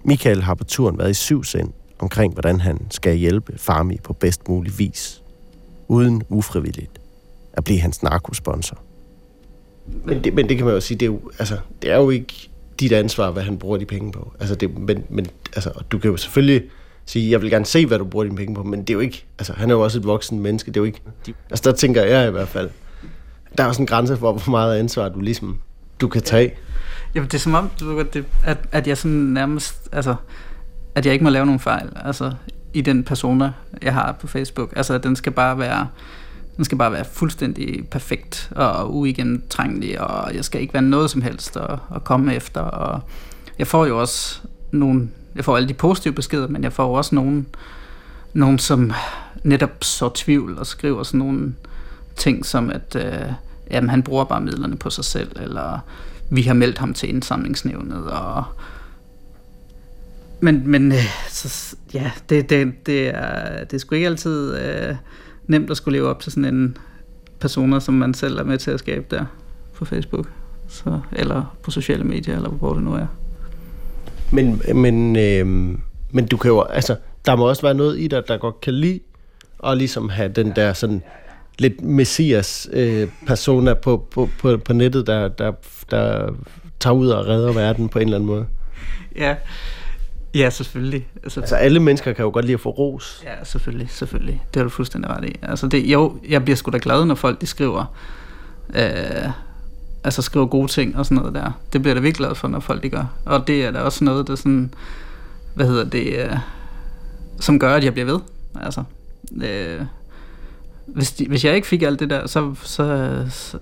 Michael 0.04 0.42
har 0.42 0.54
på 0.54 0.64
turen 0.64 0.98
været 0.98 1.10
i 1.10 1.14
syv 1.14 1.44
sind 1.44 1.72
omkring, 1.98 2.32
hvordan 2.32 2.60
han 2.60 2.86
skal 2.90 3.16
hjælpe 3.16 3.58
Farmi 3.58 3.98
på 4.04 4.12
bedst 4.12 4.48
mulig 4.48 4.78
vis, 4.78 5.22
uden 5.88 6.22
ufrivilligt 6.28 7.00
at 7.52 7.64
blive 7.64 7.80
hans 7.80 8.02
narkosponsor. 8.02 8.78
Men 10.04 10.24
det, 10.24 10.34
men 10.34 10.48
det 10.48 10.56
kan 10.56 10.66
man 10.66 10.74
jo 10.74 10.80
sige, 10.80 10.98
det 10.98 11.06
er 11.06 11.10
jo, 11.10 11.20
altså, 11.38 11.56
det 11.82 11.90
er 11.90 11.96
jo 11.96 12.10
ikke 12.10 12.50
dit 12.80 12.92
ansvar, 12.92 13.30
hvad 13.30 13.42
han 13.42 13.58
bruger 13.58 13.76
de 13.76 13.86
penge 13.86 14.12
på. 14.12 14.32
Altså 14.40 14.54
det, 14.54 14.78
men, 14.78 15.04
men 15.08 15.26
altså, 15.54 15.70
du 15.92 15.98
kan 15.98 16.10
jo 16.10 16.16
selvfølgelig 16.16 16.62
sige, 17.06 17.30
jeg 17.30 17.42
vil 17.42 17.50
gerne 17.50 17.66
se, 17.66 17.86
hvad 17.86 17.98
du 17.98 18.04
bruger 18.04 18.24
dine 18.24 18.36
penge 18.36 18.54
på, 18.54 18.62
men 18.62 18.80
det 18.80 18.90
er 18.90 18.94
jo 18.94 19.00
ikke, 19.00 19.24
altså 19.38 19.52
han 19.52 19.70
er 19.70 19.74
jo 19.74 19.80
også 19.80 19.98
et 19.98 20.04
voksen 20.04 20.40
menneske, 20.40 20.68
det 20.68 20.76
er 20.76 20.80
jo 20.80 20.84
ikke, 20.84 21.00
altså 21.50 21.70
der 21.70 21.76
tænker 21.76 22.02
jeg 22.02 22.28
i 22.28 22.30
hvert 22.30 22.48
fald, 22.48 22.70
der 23.58 23.64
er 23.64 23.68
også 23.68 23.82
en 23.82 23.86
grænse 23.86 24.16
for, 24.16 24.32
hvor 24.32 24.50
meget 24.50 24.78
ansvar 24.78 25.08
du 25.08 25.20
ligesom, 25.20 25.58
du 26.00 26.08
kan 26.08 26.22
tage. 26.22 26.54
Jamen 27.14 27.26
det 27.26 27.34
er 27.34 27.38
som 27.38 27.54
om, 27.54 27.70
du, 27.80 28.02
det, 28.12 28.24
at, 28.44 28.58
at 28.72 28.86
jeg 28.86 28.98
sådan 28.98 29.16
nærmest, 29.16 29.88
altså, 29.92 30.14
at 30.94 31.06
jeg 31.06 31.12
ikke 31.12 31.24
må 31.24 31.30
lave 31.30 31.46
nogen 31.46 31.60
fejl, 31.60 31.88
altså 32.04 32.32
i 32.74 32.80
den 32.80 33.04
persona, 33.04 33.52
jeg 33.82 33.94
har 33.94 34.12
på 34.20 34.26
Facebook. 34.26 34.72
Altså 34.76 34.98
den 34.98 35.16
skal 35.16 35.32
bare 35.32 35.58
være, 35.58 35.88
den 36.60 36.64
skal 36.64 36.78
bare 36.78 36.92
være 36.92 37.04
fuldstændig 37.04 37.88
perfekt 37.88 38.52
og 38.56 38.96
uigennemtrængelig, 38.96 40.00
og 40.00 40.34
jeg 40.34 40.44
skal 40.44 40.60
ikke 40.60 40.74
være 40.74 40.82
noget 40.82 41.10
som 41.10 41.22
helst 41.22 41.56
at, 41.56 41.78
at 41.94 42.04
komme 42.04 42.34
efter. 42.34 42.60
Og 42.60 43.00
jeg 43.58 43.66
får 43.66 43.86
jo 43.86 44.00
også 44.00 44.40
nogle, 44.70 45.08
jeg 45.34 45.44
får 45.44 45.56
alle 45.56 45.68
de 45.68 45.74
positive 45.74 46.14
beskeder, 46.14 46.48
men 46.48 46.64
jeg 46.64 46.72
får 46.72 46.96
også 46.96 47.14
nogle, 47.14 47.44
nogle 48.32 48.58
som 48.58 48.92
netop 49.42 49.84
så 49.84 50.08
tvivl 50.14 50.58
og 50.58 50.66
skriver 50.66 51.02
sådan 51.02 51.18
nogle 51.18 51.54
ting 52.16 52.46
som, 52.46 52.70
at 52.70 52.96
øh, 52.96 53.32
jamen, 53.70 53.90
han 53.90 54.02
bruger 54.02 54.24
bare 54.24 54.40
midlerne 54.40 54.76
på 54.76 54.90
sig 54.90 55.04
selv, 55.04 55.36
eller 55.40 55.78
vi 56.30 56.42
har 56.42 56.54
meldt 56.54 56.78
ham 56.78 56.94
til 56.94 57.08
indsamlingsnævnet, 57.08 58.10
og 58.10 58.44
men, 60.40 60.62
men 60.66 60.92
øh, 60.92 61.04
så, 61.30 61.76
ja, 61.94 62.10
det, 62.28 62.50
det, 62.50 62.86
det, 62.86 63.08
er, 63.08 63.64
det 63.64 63.72
er 63.72 63.78
sgu 63.78 63.94
ikke 63.94 64.06
altid 64.06 64.56
øh, 64.58 64.94
nemt 65.50 65.70
at 65.70 65.76
skulle 65.76 65.98
leve 65.98 66.08
op 66.08 66.20
til 66.20 66.32
sådan 66.32 66.54
en 66.54 66.76
personer, 67.40 67.78
som 67.78 67.94
man 67.94 68.14
selv 68.14 68.38
er 68.38 68.44
med 68.44 68.58
til 68.58 68.70
at 68.70 68.78
skabe 68.78 69.04
der 69.10 69.24
på 69.74 69.84
Facebook, 69.84 70.28
så, 70.68 71.00
eller 71.12 71.56
på 71.62 71.70
sociale 71.70 72.04
medier, 72.04 72.36
eller 72.36 72.48
hvor 72.48 72.74
det 72.74 72.82
nu 72.82 72.92
er. 72.92 73.06
Men, 74.32 74.62
men, 74.74 75.16
øh, 75.16 75.46
men 76.10 76.26
du 76.26 76.36
kan 76.36 76.50
jo, 76.50 76.62
altså, 76.62 76.96
der 77.26 77.36
må 77.36 77.48
også 77.48 77.62
være 77.62 77.74
noget 77.74 77.98
i 77.98 78.08
dig, 78.08 78.22
der 78.28 78.36
godt 78.36 78.60
kan 78.60 78.74
lide, 78.74 79.00
og 79.58 79.76
ligesom 79.76 80.08
have 80.08 80.28
den 80.28 80.52
der 80.56 80.72
sådan 80.72 81.02
lidt 81.58 81.82
messias 81.82 82.68
øh, 82.72 83.08
persona 83.26 83.74
på, 83.74 84.06
på, 84.10 84.28
på, 84.38 84.56
på 84.56 84.72
nettet, 84.72 85.06
der, 85.06 85.28
der, 85.28 85.52
der 85.90 86.34
tager 86.80 86.94
ud 86.94 87.08
og 87.08 87.26
redder 87.26 87.52
verden 87.52 87.88
på 87.88 87.98
en 87.98 88.04
eller 88.04 88.16
anden 88.16 88.26
måde. 88.26 88.46
Ja, 89.16 89.34
Ja, 90.34 90.50
selvfølgelig. 90.50 91.08
Altså, 91.22 91.40
altså 91.40 91.56
alle 91.56 91.80
mennesker 91.80 92.12
kan 92.12 92.22
jo 92.24 92.30
godt 92.30 92.44
lide 92.44 92.54
at 92.54 92.60
få 92.60 92.70
ros. 92.70 93.22
Ja, 93.24 93.44
selvfølgelig, 93.44 93.90
selvfølgelig. 93.90 94.42
Det 94.54 94.60
har 94.60 94.64
du 94.64 94.70
fuldstændig 94.70 95.10
ret 95.10 95.24
i. 95.24 95.34
Altså 95.42 95.68
det, 95.68 95.86
jo, 95.86 96.16
jeg 96.28 96.42
bliver 96.44 96.56
sgu 96.56 96.70
da 96.70 96.78
glad, 96.82 97.04
når 97.04 97.14
folk 97.14 97.40
de 97.40 97.46
skriver, 97.46 97.84
øh, 98.74 99.30
altså 100.04 100.22
skriver 100.22 100.46
gode 100.46 100.68
ting 100.68 100.96
og 100.96 101.06
sådan 101.06 101.16
noget 101.16 101.34
der. 101.34 101.52
Det 101.72 101.82
bliver 101.82 101.94
jeg 101.94 101.96
da 101.96 102.00
virkelig 102.00 102.26
glad 102.26 102.34
for, 102.34 102.48
når 102.48 102.60
folk 102.60 102.82
de 102.82 102.90
gør. 102.90 103.04
Og 103.24 103.46
det 103.46 103.64
er 103.64 103.70
da 103.70 103.78
også 103.80 104.04
noget, 104.04 104.26
der 104.26 104.34
sådan, 104.34 104.74
hvad 105.54 105.66
hedder 105.66 105.84
det, 105.84 106.06
øh, 106.18 106.36
som 107.40 107.58
gør, 107.58 107.74
at 107.74 107.84
jeg 107.84 107.92
bliver 107.92 108.06
ved. 108.06 108.20
Altså, 108.60 108.82
øh, 109.42 109.80
hvis, 110.86 111.12
de, 111.12 111.28
hvis 111.28 111.44
jeg 111.44 111.54
ikke 111.54 111.66
fik 111.66 111.82
alt 111.82 112.00
det 112.00 112.10
der, 112.10 112.26
så, 112.26 112.54
så 112.62 112.82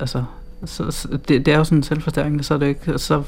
altså, 0.00 0.24
så, 0.64 0.90
så 0.90 1.08
det, 1.28 1.46
det, 1.46 1.48
er 1.48 1.58
jo 1.58 1.64
sådan 1.64 1.82
selvforstærkende, 1.82 2.44
så 2.44 2.54
er 2.54 2.58
det 2.58 2.66
ikke, 2.66 2.98
så, 2.98 3.22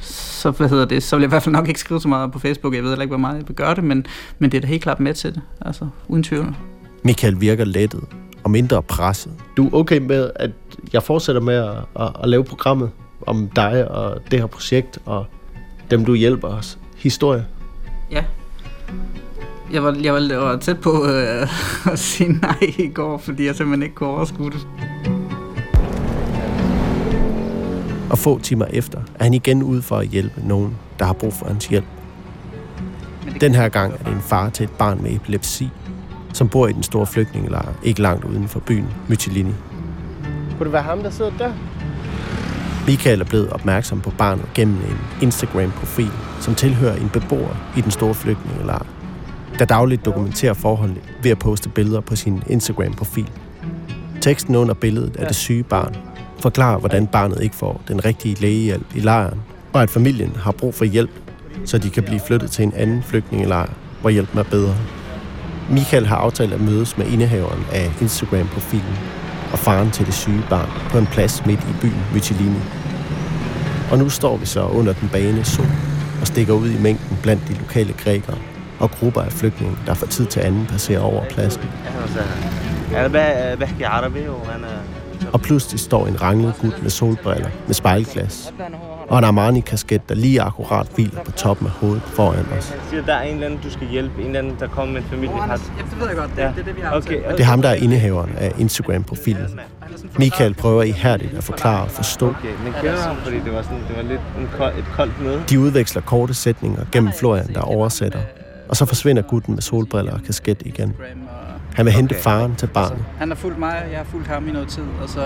så, 0.00 0.50
hvad 0.50 0.68
hedder 0.68 0.84
det, 0.84 1.02
så 1.02 1.16
vil 1.16 1.22
jeg 1.22 1.28
i 1.28 1.32
hvert 1.32 1.42
fald 1.42 1.52
nok 1.52 1.68
ikke 1.68 1.80
skrive 1.80 2.00
så 2.00 2.08
meget 2.08 2.32
på 2.32 2.38
Facebook, 2.38 2.74
jeg 2.74 2.82
ved 2.82 2.92
ikke, 2.92 3.06
hvor 3.06 3.16
meget 3.16 3.36
jeg 3.36 3.48
vil 3.48 3.56
gøre 3.56 3.74
det, 3.74 3.84
men, 3.84 4.06
men 4.38 4.52
det 4.52 4.56
er 4.56 4.60
da 4.60 4.66
helt 4.66 4.82
klart 4.82 5.00
med 5.00 5.14
til 5.14 5.34
det, 5.34 5.42
altså 5.60 5.88
uden 6.08 6.22
tvivl. 6.22 6.56
Michael 7.02 7.40
virker 7.40 7.64
lettet 7.64 8.04
og 8.44 8.50
mindre 8.50 8.82
presset. 8.82 9.32
Du 9.56 9.66
er 9.66 9.70
okay 9.72 9.98
med, 9.98 10.30
at 10.36 10.50
jeg 10.92 11.02
fortsætter 11.02 11.40
med 11.40 11.54
at, 11.54 11.76
at, 12.00 12.12
at 12.22 12.28
lave 12.28 12.44
programmet? 12.44 12.90
om 13.26 13.48
dig 13.56 13.90
og 13.90 14.20
det 14.30 14.38
her 14.38 14.46
projekt 14.46 14.98
og 15.06 15.26
dem, 15.90 16.04
du 16.04 16.14
hjælper 16.14 16.48
os. 16.48 16.78
Historie. 16.96 17.46
Ja. 18.10 18.24
Jeg 19.72 19.84
var, 19.84 19.96
jeg 20.02 20.12
var, 20.12 20.20
jeg 20.20 20.38
var 20.38 20.56
tæt 20.56 20.80
på 20.80 21.06
øh, 21.06 21.48
at 21.92 21.98
sige 21.98 22.32
nej 22.32 22.72
i 22.78 22.88
går, 22.88 23.18
fordi 23.18 23.46
jeg 23.46 23.54
simpelthen 23.54 23.82
ikke 23.82 23.94
kunne 23.94 24.08
overskue 24.08 24.50
det. 24.50 24.66
Få 28.20 28.38
timer 28.38 28.66
efter 28.70 28.98
er 29.14 29.24
han 29.24 29.34
igen 29.34 29.62
ude 29.62 29.82
for 29.82 29.96
at 29.96 30.06
hjælpe 30.06 30.48
nogen, 30.48 30.76
der 30.98 31.04
har 31.04 31.12
brug 31.12 31.32
for 31.32 31.46
hans 31.46 31.66
hjælp. 31.66 31.86
Den 33.40 33.54
her 33.54 33.68
gang 33.68 33.92
er 33.92 34.04
det 34.04 34.12
en 34.12 34.20
far 34.20 34.50
til 34.50 34.64
et 34.64 34.70
barn 34.70 35.02
med 35.02 35.14
epilepsi, 35.14 35.70
som 36.32 36.48
bor 36.48 36.68
i 36.68 36.72
den 36.72 36.82
store 36.82 37.06
flygtningelejr 37.06 37.72
ikke 37.82 38.02
langt 38.02 38.24
uden 38.24 38.48
for 38.48 38.60
byen 38.60 38.86
Mytilini. 39.08 39.52
Kunne 40.56 40.64
det 40.64 40.72
være 40.72 40.82
ham, 40.82 41.02
der 41.02 41.10
sidder 41.10 41.30
der? 41.38 41.52
Michael 42.86 43.20
er 43.20 43.24
blevet 43.24 43.50
opmærksom 43.50 44.00
på 44.00 44.10
barnet 44.18 44.44
gennem 44.54 44.76
en 44.76 44.98
Instagram-profil, 45.22 46.10
som 46.40 46.54
tilhører 46.54 46.96
en 46.96 47.08
beboer 47.08 47.72
i 47.76 47.80
den 47.80 47.90
store 47.90 48.14
flygtningelejr, 48.14 48.86
der 49.58 49.64
dagligt 49.64 50.04
dokumenterer 50.04 50.54
forholdene 50.54 51.00
ved 51.22 51.30
at 51.30 51.38
poste 51.38 51.68
billeder 51.68 52.00
på 52.00 52.16
sin 52.16 52.42
Instagram-profil. 52.46 53.30
Teksten 54.20 54.54
under 54.56 54.74
billedet 54.74 55.16
af 55.16 55.26
det 55.26 55.36
syge 55.36 55.62
barn 55.62 56.09
forklarer, 56.42 56.78
hvordan 56.78 57.06
barnet 57.06 57.42
ikke 57.42 57.56
får 57.56 57.80
den 57.88 58.04
rigtige 58.04 58.40
lægehjælp 58.40 58.86
i 58.94 59.00
lejren, 59.00 59.40
og 59.72 59.82
at 59.82 59.90
familien 59.90 60.36
har 60.42 60.52
brug 60.52 60.74
for 60.74 60.84
hjælp, 60.84 61.10
så 61.64 61.78
de 61.78 61.90
kan 61.90 62.02
blive 62.02 62.20
flyttet 62.26 62.50
til 62.50 62.62
en 62.62 62.72
anden 62.76 63.02
flygtningelejr, 63.02 63.70
hvor 64.00 64.10
hjælpen 64.10 64.38
er 64.38 64.42
bedre. 64.42 64.74
Michael 65.70 66.06
har 66.06 66.16
aftalt 66.16 66.52
at 66.52 66.60
mødes 66.60 66.98
med 66.98 67.06
indehaveren 67.06 67.66
af 67.72 67.92
Instagram-profilen 68.00 68.98
og 69.52 69.58
faren 69.58 69.90
til 69.90 70.06
det 70.06 70.14
syge 70.14 70.42
barn 70.50 70.68
på 70.90 70.98
en 70.98 71.06
plads 71.06 71.46
midt 71.46 71.60
i 71.60 71.74
byen 71.80 72.02
Mytilini. 72.14 72.60
Og 73.90 73.98
nu 73.98 74.08
står 74.08 74.36
vi 74.36 74.46
så 74.46 74.66
under 74.66 74.92
den 74.92 75.08
bane 75.08 75.44
sol 75.44 75.66
og 76.20 76.26
stikker 76.26 76.54
ud 76.54 76.70
i 76.70 76.82
mængden 76.82 77.18
blandt 77.22 77.48
de 77.48 77.54
lokale 77.54 77.92
grækere 77.92 78.36
og 78.78 78.90
grupper 78.90 79.20
af 79.20 79.32
flygtninge, 79.32 79.76
der 79.86 79.94
fra 79.94 80.06
tid 80.06 80.26
til 80.26 80.40
anden 80.40 80.66
passerer 80.66 81.00
over 81.00 81.24
pladsen. 81.24 81.62
Jeg 82.92 83.10
og 85.32 85.40
pludselig 85.40 85.80
står 85.80 86.06
en 86.06 86.22
ranglet 86.22 86.54
gut 86.60 86.82
med 86.82 86.90
solbriller 86.90 87.48
med 87.66 87.74
spejlglas 87.74 88.52
og 89.08 89.18
en 89.18 89.24
Armani-kasket, 89.24 90.08
der 90.08 90.14
lige 90.14 90.42
akkurat 90.42 90.86
hviler 90.94 91.22
på 91.24 91.32
toppen 91.32 91.66
af 91.66 91.72
hovedet 91.72 92.02
foran 92.02 92.46
os. 92.58 92.70
Jeg 92.70 92.80
siger, 92.90 93.04
der 93.04 93.14
er 93.14 93.22
en 93.22 93.34
eller 93.34 93.46
anden, 93.46 93.60
du 93.62 93.70
skal 93.70 93.88
hjælpe, 93.88 94.20
en 94.20 94.26
eller 94.26 94.38
anden, 94.38 94.56
der 94.60 94.68
kommer 94.68 94.92
med 94.92 95.02
en 95.02 95.08
familiepakke. 95.08 95.64
Ja, 95.78 95.82
det 95.90 96.00
ved 96.00 96.06
jeg 96.08 96.16
godt, 96.16 96.30
det, 96.36 96.44
er 96.44 96.52
det, 96.54 96.76
vi 96.76 96.80
har 96.80 96.96
okay, 96.96 97.18
okay. 97.18 97.32
Det 97.32 97.40
er 97.40 97.44
ham, 97.44 97.62
der 97.62 97.68
er 97.68 97.74
indehaveren 97.74 98.30
af 98.36 98.52
Instagram-profilen. 98.58 99.60
Michael 100.18 100.54
prøver 100.54 100.82
ihærdigt 100.82 101.34
at 101.34 101.44
forklare 101.44 101.84
og 101.84 101.90
forstå. 101.90 102.34
Fordi 102.34 103.36
det 103.44 103.52
var, 103.52 103.62
sådan, 103.62 103.78
det 103.88 103.96
var 103.96 104.02
lidt 104.02 104.20
en 104.38 104.48
kold, 104.56 104.78
et 104.78 104.84
koldt 104.94 105.22
møde. 105.22 105.42
De 105.50 105.60
udveksler 105.60 106.02
korte 106.02 106.34
sætninger 106.34 106.84
gennem 106.92 107.12
Florian, 107.18 107.54
der 107.54 107.60
oversætter. 107.60 108.20
Og 108.68 108.76
så 108.76 108.84
forsvinder 108.84 109.22
gutten 109.22 109.54
med 109.54 109.62
solbriller 109.62 110.12
og 110.12 110.20
kasket 110.26 110.62
igen. 110.64 110.96
Han 111.80 111.86
vil 111.86 111.92
hente 111.94 112.12
Okay. 112.12 112.22
faren 112.22 112.54
til 112.56 112.66
barnet. 112.66 113.04
Han 113.18 113.28
har 113.28 113.34
fulgt 113.36 113.58
mig, 113.58 113.82
og 113.84 113.90
jeg 113.90 113.98
har 113.98 114.04
fulgt 114.04 114.28
ham 114.28 114.48
i 114.48 114.52
noget 114.52 114.68
tid, 114.68 114.82
og 115.02 115.08
så 115.08 115.20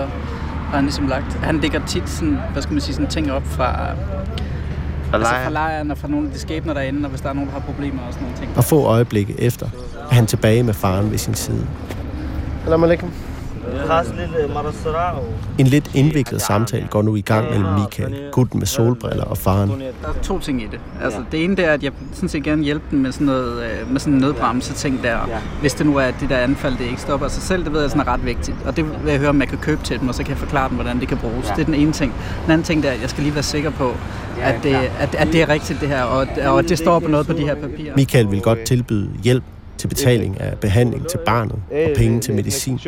har 0.69 0.75
han 0.75 0.83
ligesom 0.83 1.07
lagt... 1.07 1.33
Han 1.33 1.59
lægger 1.59 1.85
tit 1.85 2.09
sådan, 2.09 2.37
hvad 2.53 2.61
skal 2.61 2.73
man 2.73 2.81
sige, 2.81 2.93
sådan 2.95 3.09
ting 3.09 3.31
op 3.31 3.43
fra, 3.45 3.89
altså 5.13 5.33
fra 5.43 5.49
lejren 5.49 5.91
og 5.91 5.97
fra 5.97 6.07
nogle 6.07 6.27
af 6.27 6.33
de 6.33 6.39
skæbner 6.39 6.73
derinde, 6.73 7.05
og 7.05 7.09
hvis 7.09 7.21
der 7.21 7.29
er 7.29 7.33
nogen, 7.33 7.47
der 7.49 7.53
har 7.53 7.59
problemer 7.61 8.01
og 8.07 8.13
sådan 8.13 8.23
nogle 8.27 8.39
ting. 8.39 8.57
Og 8.57 8.63
få 8.63 8.85
øjeblikke 8.85 9.41
efter 9.41 9.65
er 10.11 10.15
han 10.15 10.25
tilbage 10.25 10.63
med 10.63 10.73
faren 10.73 11.11
ved 11.11 11.17
sin 11.17 11.33
side. 11.33 11.67
Salam 12.63 12.83
alaikum. 12.83 13.11
En 15.57 15.67
lidt 15.67 15.91
indviklet 15.95 16.41
samtale 16.41 16.87
går 16.87 17.01
nu 17.01 17.15
i 17.15 17.21
gang 17.21 17.49
mellem 17.49 17.73
Michael, 17.73 18.15
gutten 18.31 18.59
med 18.59 18.67
solbriller 18.67 19.23
og 19.23 19.37
faren. 19.37 19.69
Der 19.69 20.07
er 20.07 20.13
to 20.23 20.39
ting 20.39 20.61
i 20.61 20.65
det. 20.71 20.79
Altså, 21.03 21.19
det 21.31 21.43
ene 21.43 21.55
det 21.55 21.65
er, 21.65 21.71
at 21.71 21.83
jeg 21.83 21.91
sådan 22.13 22.29
set 22.29 22.43
gerne 22.43 22.63
hjælpe 22.63 22.85
dem 22.91 22.99
med 22.99 23.11
sådan 23.11 23.27
noget, 23.27 23.63
øh, 23.63 23.91
med 23.91 23.99
sådan 23.99 24.13
en 24.13 24.19
nødbremse 24.19 24.73
ting 24.73 25.03
der. 25.03 25.17
Hvis 25.61 25.73
det 25.73 25.85
nu 25.85 25.97
er, 25.97 26.03
at 26.03 26.15
det 26.19 26.29
der 26.29 26.37
anfald, 26.37 26.77
det 26.77 26.85
ikke 26.85 27.01
stopper 27.01 27.27
sig 27.27 27.43
selv, 27.43 27.63
det 27.63 27.73
ved 27.73 27.81
jeg 27.81 27.89
sådan 27.89 28.07
er 28.07 28.13
ret 28.13 28.25
vigtigt. 28.25 28.57
Og 28.65 28.75
det 28.77 28.85
vil 29.03 29.11
jeg 29.11 29.19
høre, 29.19 29.29
om 29.29 29.39
jeg 29.39 29.47
kan 29.47 29.57
købe 29.57 29.83
til 29.83 29.99
dem, 29.99 30.07
og 30.09 30.15
så 30.15 30.23
kan 30.23 30.29
jeg 30.29 30.37
forklare 30.37 30.69
dem, 30.69 30.75
hvordan 30.75 30.99
det 30.99 31.07
kan 31.07 31.17
bruges. 31.17 31.47
Det 31.47 31.61
er 31.61 31.65
den 31.65 31.73
ene 31.73 31.91
ting. 31.91 32.13
Den 32.43 32.51
anden 32.51 32.65
ting 32.65 32.83
der, 32.83 32.91
at 32.91 33.01
jeg 33.01 33.09
skal 33.09 33.23
lige 33.23 33.33
være 33.33 33.43
sikker 33.43 33.69
på, 33.71 33.93
at 34.41 34.55
det, 34.63 34.75
at, 34.99 35.15
at 35.15 35.27
det 35.27 35.41
er 35.41 35.49
rigtigt 35.49 35.81
det 35.81 35.89
her, 35.89 36.03
og, 36.03 36.27
og 36.45 36.59
at 36.59 36.69
det 36.69 36.77
står 36.77 36.99
på 36.99 37.07
noget 37.07 37.27
på 37.27 37.33
de 37.33 37.41
her 37.41 37.55
papirer. 37.55 37.95
Michael 37.95 38.31
vil 38.31 38.41
godt 38.41 38.59
tilbyde 38.65 39.09
hjælp 39.23 39.43
til 39.77 39.87
betaling 39.87 40.41
af 40.41 40.57
behandling 40.59 41.07
til 41.07 41.17
barnet 41.25 41.55
og 41.71 41.89
penge 41.95 42.19
til 42.21 42.33
medicin. 42.33 42.79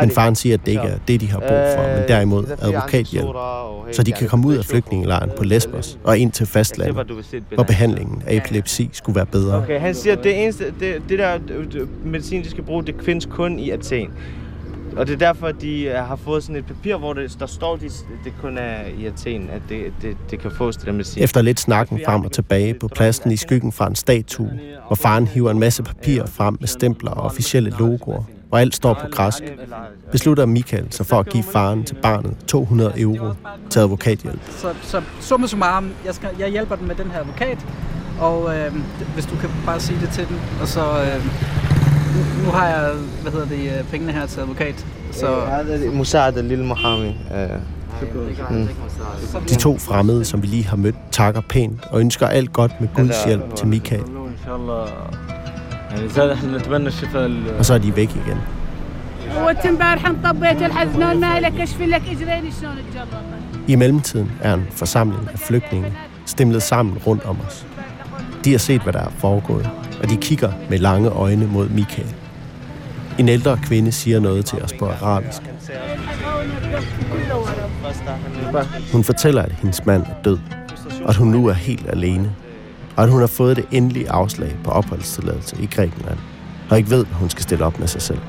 Men 0.00 0.10
faren 0.10 0.34
siger, 0.34 0.54
at 0.54 0.60
det 0.66 0.72
ikke 0.72 0.82
er 0.82 0.98
det, 1.08 1.20
de 1.20 1.30
har 1.30 1.38
brug 1.38 1.48
for, 1.76 1.82
men 1.82 2.02
øh, 2.02 2.08
derimod 2.08 2.44
advokathjælp, 2.62 3.26
øh, 3.26 3.94
så 3.94 4.02
de 4.02 4.12
kan 4.12 4.28
komme 4.28 4.46
ud 4.46 4.56
af 4.56 4.64
flygtningelejren 4.64 5.30
på 5.36 5.44
Lesbos 5.44 5.94
øh, 5.94 6.08
og 6.08 6.18
ind 6.18 6.32
til 6.32 6.46
fastlandet, 6.46 7.06
hvor 7.54 7.64
behandlingen 7.64 8.22
af 8.26 8.36
epilepsi 8.36 8.90
skulle 8.92 9.16
være 9.16 9.26
bedre. 9.26 9.62
Okay, 9.62 9.80
han 9.80 9.94
siger, 9.94 10.16
at 10.16 10.24
det, 10.24 10.42
eneste, 10.42 10.64
det, 10.80 11.02
det 11.08 11.18
der 11.18 11.38
medicin, 12.04 12.44
de 12.44 12.50
skal 12.50 12.64
bruge, 12.64 12.84
det 12.84 12.94
findes 13.02 13.26
kun 13.26 13.58
i 13.58 13.70
Athen. 13.70 14.10
Og 14.96 15.06
det 15.06 15.12
er 15.12 15.18
derfor, 15.18 15.52
de 15.52 15.88
har 15.88 16.16
fået 16.16 16.42
sådan 16.42 16.56
et 16.56 16.66
papir, 16.66 16.96
hvor 16.96 17.12
det, 17.12 17.36
der 17.40 17.46
står, 17.46 17.74
at 17.74 17.80
det, 18.24 18.32
kun 18.42 18.58
er 18.58 18.76
i 18.98 19.06
Athen, 19.06 19.50
at 19.52 19.62
det, 19.68 19.92
det, 20.02 20.16
det 20.30 20.38
kan 20.38 20.50
fås 20.50 20.76
det 20.76 20.86
der 20.86 20.92
medicin. 20.92 21.22
Efter 21.22 21.42
lidt 21.42 21.60
snakken 21.60 22.00
frem 22.06 22.24
og 22.24 22.32
tilbage 22.32 22.74
på 22.74 22.88
pladsen 22.88 23.32
i 23.32 23.36
skyggen 23.36 23.72
fra 23.72 23.86
en 23.86 23.94
statue, 23.94 24.50
hvor 24.86 24.96
faren 24.96 25.26
hiver 25.26 25.50
en 25.50 25.58
masse 25.58 25.82
papir 25.82 26.26
frem 26.26 26.56
med 26.60 26.68
stempler 26.68 27.10
og 27.10 27.22
officielle 27.22 27.70
logoer, 27.78 28.24
og 28.50 28.60
alt 28.60 28.74
står 28.74 28.94
på 28.94 29.06
græsk, 29.10 29.42
beslutter 30.12 30.46
Michael 30.46 30.86
sig 30.90 31.06
for 31.06 31.18
at 31.18 31.28
give 31.28 31.42
faren 31.52 31.84
til 31.84 31.94
barnet 31.94 32.36
200 32.46 33.00
euro 33.00 33.32
til 33.70 33.80
advokathjælp. 33.80 34.40
Så, 34.50 34.74
så 34.82 35.02
summa 35.20 35.46
summarum, 35.46 35.90
jeg, 36.04 36.14
skal, 36.14 36.28
jeg 36.38 36.48
hjælper 36.48 36.76
den 36.76 36.86
med 36.86 36.94
den 36.94 37.10
her 37.10 37.20
advokat, 37.20 37.58
og 38.20 38.56
øh, 38.58 38.74
hvis 39.14 39.26
du 39.26 39.36
kan 39.36 39.50
bare 39.66 39.80
sige 39.80 40.00
det 40.00 40.08
til 40.08 40.28
den, 40.28 40.40
og 40.60 40.68
så... 40.68 40.80
Øh, 40.80 41.24
nu, 42.44 42.50
har 42.50 42.68
jeg, 42.68 42.92
hvad 43.22 43.32
hedder 43.32 43.46
det, 43.46 43.78
øh, 43.78 43.84
pengene 43.84 44.12
her 44.12 44.26
til 44.26 44.40
advokat, 44.40 44.86
så... 45.12 45.44
Øh, 45.84 45.92
Musaada 45.94 46.40
lille 46.40 46.64
Mohammed. 46.64 47.08
Øh. 47.34 47.50
Mm. 48.50 48.68
De 49.48 49.54
to 49.54 49.78
fremmede, 49.78 50.24
som 50.24 50.42
vi 50.42 50.46
lige 50.46 50.66
har 50.66 50.76
mødt, 50.76 50.94
takker 51.10 51.40
pænt 51.48 51.80
og 51.90 52.00
ønsker 52.00 52.26
alt 52.26 52.52
godt 52.52 52.80
med 52.80 52.88
Guds 52.94 53.24
hjælp 53.24 53.54
til 53.54 53.66
Michael. 53.66 54.02
يعني 55.91 56.09
زاد 56.09 56.29
احنا 56.29 56.57
نتمنى 56.57 56.87
الشفاء 56.87 57.25
ال- 57.25 57.57
og 57.59 57.65
så 57.65 57.73
er 57.73 57.77
de 57.77 57.95
væk 57.95 58.09
igen. 58.09 58.37
وانت 59.45 59.65
امبارح 59.65 60.05
انطبيت 60.05 60.61
الحزنون 60.61 61.19
مالك 61.19 61.59
اشفي 61.61 61.85
لك 61.85 62.01
اجرين 62.01 62.51
شلون 62.61 62.75
تجرب 62.93 63.07
I 63.67 63.75
mellemtiden 63.75 64.31
er 64.41 64.53
en 64.53 64.67
forsamling 64.71 65.29
af 65.33 65.39
flygtninge 65.39 65.93
stemlet 66.25 66.63
sammen 66.63 66.97
rundt 67.07 67.25
om 67.25 67.37
os. 67.47 67.65
De 68.45 68.51
har 68.51 68.57
set, 68.57 68.81
hvad 68.81 68.93
der 68.93 68.99
er 68.99 69.09
foregået, 69.17 69.69
og 70.03 70.09
de 70.09 70.17
kigger 70.17 70.51
med 70.69 70.77
lange 70.79 71.09
øjne 71.09 71.47
mod 71.47 71.69
Michael. 71.69 72.07
En 73.17 73.29
ældre 73.29 73.57
kvinde 73.63 73.91
siger 73.91 74.19
noget 74.19 74.45
til 74.45 74.61
os 74.61 74.73
på 74.79 74.85
arabisk. 74.85 75.41
Hun 78.91 79.03
fortæller, 79.03 79.41
at 79.41 79.51
hendes 79.51 79.85
mand 79.85 80.03
er 80.03 80.21
død, 80.25 80.37
og 81.03 81.09
at 81.09 81.15
hun 81.15 81.27
nu 81.27 81.47
er 81.47 81.53
helt 81.53 81.89
alene, 81.89 82.31
og 82.96 83.04
at 83.04 83.10
hun 83.10 83.20
har 83.20 83.26
fået 83.26 83.56
det 83.56 83.64
endelige 83.70 84.10
afslag 84.10 84.56
på 84.64 84.70
opholdstilladelse 84.70 85.56
i 85.62 85.66
Grækenland, 85.66 86.18
og 86.70 86.78
ikke 86.78 86.90
ved, 86.90 87.04
hvad 87.04 87.16
hun 87.16 87.30
skal 87.30 87.42
stille 87.42 87.64
op 87.64 87.78
med 87.78 87.86
sig 87.88 88.02
selv. 88.02 88.20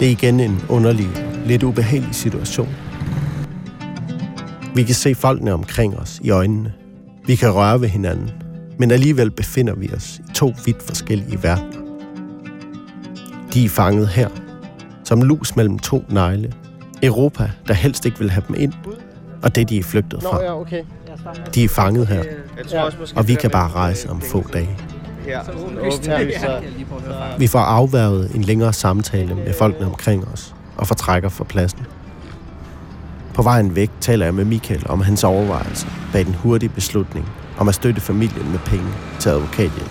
Det 0.00 0.06
er 0.06 0.12
igen 0.12 0.40
en 0.40 0.62
underlig, 0.68 1.08
lidt 1.46 1.62
ubehagelig 1.62 2.14
situation, 2.14 2.68
vi 4.78 4.82
kan 4.82 4.94
se 4.94 5.14
folkene 5.14 5.52
omkring 5.52 5.98
os 5.98 6.20
i 6.22 6.30
øjnene. 6.30 6.72
Vi 7.26 7.34
kan 7.34 7.54
røre 7.54 7.80
ved 7.80 7.88
hinanden, 7.88 8.30
men 8.78 8.90
alligevel 8.90 9.30
befinder 9.30 9.74
vi 9.74 9.90
os 9.96 10.18
i 10.18 10.32
to 10.34 10.54
vidt 10.64 10.82
forskellige 10.82 11.42
verdener. 11.42 11.78
De 13.54 13.64
er 13.64 13.68
fanget 13.68 14.08
her, 14.08 14.28
som 15.04 15.22
lus 15.22 15.56
mellem 15.56 15.78
to 15.78 16.04
negle. 16.08 16.52
Europa, 17.02 17.50
der 17.68 17.74
helst 17.74 18.06
ikke 18.06 18.18
vil 18.18 18.30
have 18.30 18.44
dem 18.48 18.56
ind, 18.58 18.72
og 19.42 19.54
det, 19.54 19.68
de 19.68 19.78
er 19.78 19.82
flygtet 19.82 20.22
Nå, 20.22 20.28
fra. 20.28 20.42
ja, 20.42 20.60
okay. 20.60 20.82
De 21.54 21.64
er 21.64 21.68
fanget 21.68 22.06
her, 22.06 22.24
og 23.16 23.28
vi 23.28 23.34
kan 23.34 23.50
bare 23.50 23.70
rejse 23.70 24.10
om 24.10 24.20
få 24.20 24.44
dage. 24.52 24.78
Vi 27.38 27.46
får 27.46 27.58
afværget 27.58 28.34
en 28.34 28.42
længere 28.42 28.72
samtale 28.72 29.34
med 29.34 29.54
folkene 29.58 29.86
omkring 29.86 30.28
os, 30.28 30.54
og 30.76 30.86
fortrækker 30.86 31.28
fra 31.28 31.44
pladsen. 31.44 31.86
På 33.34 33.42
vejen 33.42 33.76
væk 33.76 33.90
taler 34.00 34.26
jeg 34.26 34.34
med 34.34 34.44
Michael 34.44 34.82
om 34.88 35.00
hans 35.00 35.24
overvejelser 35.24 35.88
bag 36.12 36.26
den 36.26 36.34
hurtige 36.34 36.68
beslutning 36.68 37.28
om 37.58 37.68
at 37.68 37.74
støtte 37.74 38.00
familien 38.00 38.50
med 38.50 38.58
penge 38.58 38.86
til 39.18 39.28
advokathjælp. 39.28 39.90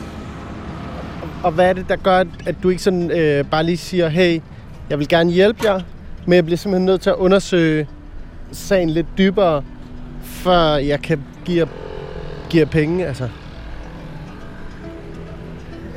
Og 1.44 1.52
hvad 1.52 1.70
er 1.70 1.74
det, 1.74 1.90
der 1.90 1.96
gør, 1.96 2.24
at 2.46 2.56
du 2.64 2.70
ikke 2.70 2.84
sådan 2.84 3.12
øh, 3.12 3.46
bare 3.46 3.64
lige 3.64 3.78
siger, 3.78 4.10
hey, 4.10 4.42
jeg 4.90 5.00
vil 5.00 5.08
gerne 5.08 5.32
hjælpe 5.32 5.60
jer, 5.66 5.82
men 6.26 6.34
jeg 6.34 6.46
bliver 6.46 6.58
simpelthen 6.58 6.86
nødt 6.86 7.02
til 7.02 7.10
at 7.10 7.16
undersøge 7.16 7.88
sagen 8.52 8.90
lidt 8.90 9.08
dybere, 9.18 9.64
før 10.28 10.76
jeg 10.76 11.02
kan 11.02 11.20
give 11.46 11.58
jer, 11.58 11.66
give 12.50 12.60
jer 12.62 12.70
penge, 12.70 13.06
altså. 13.08 13.30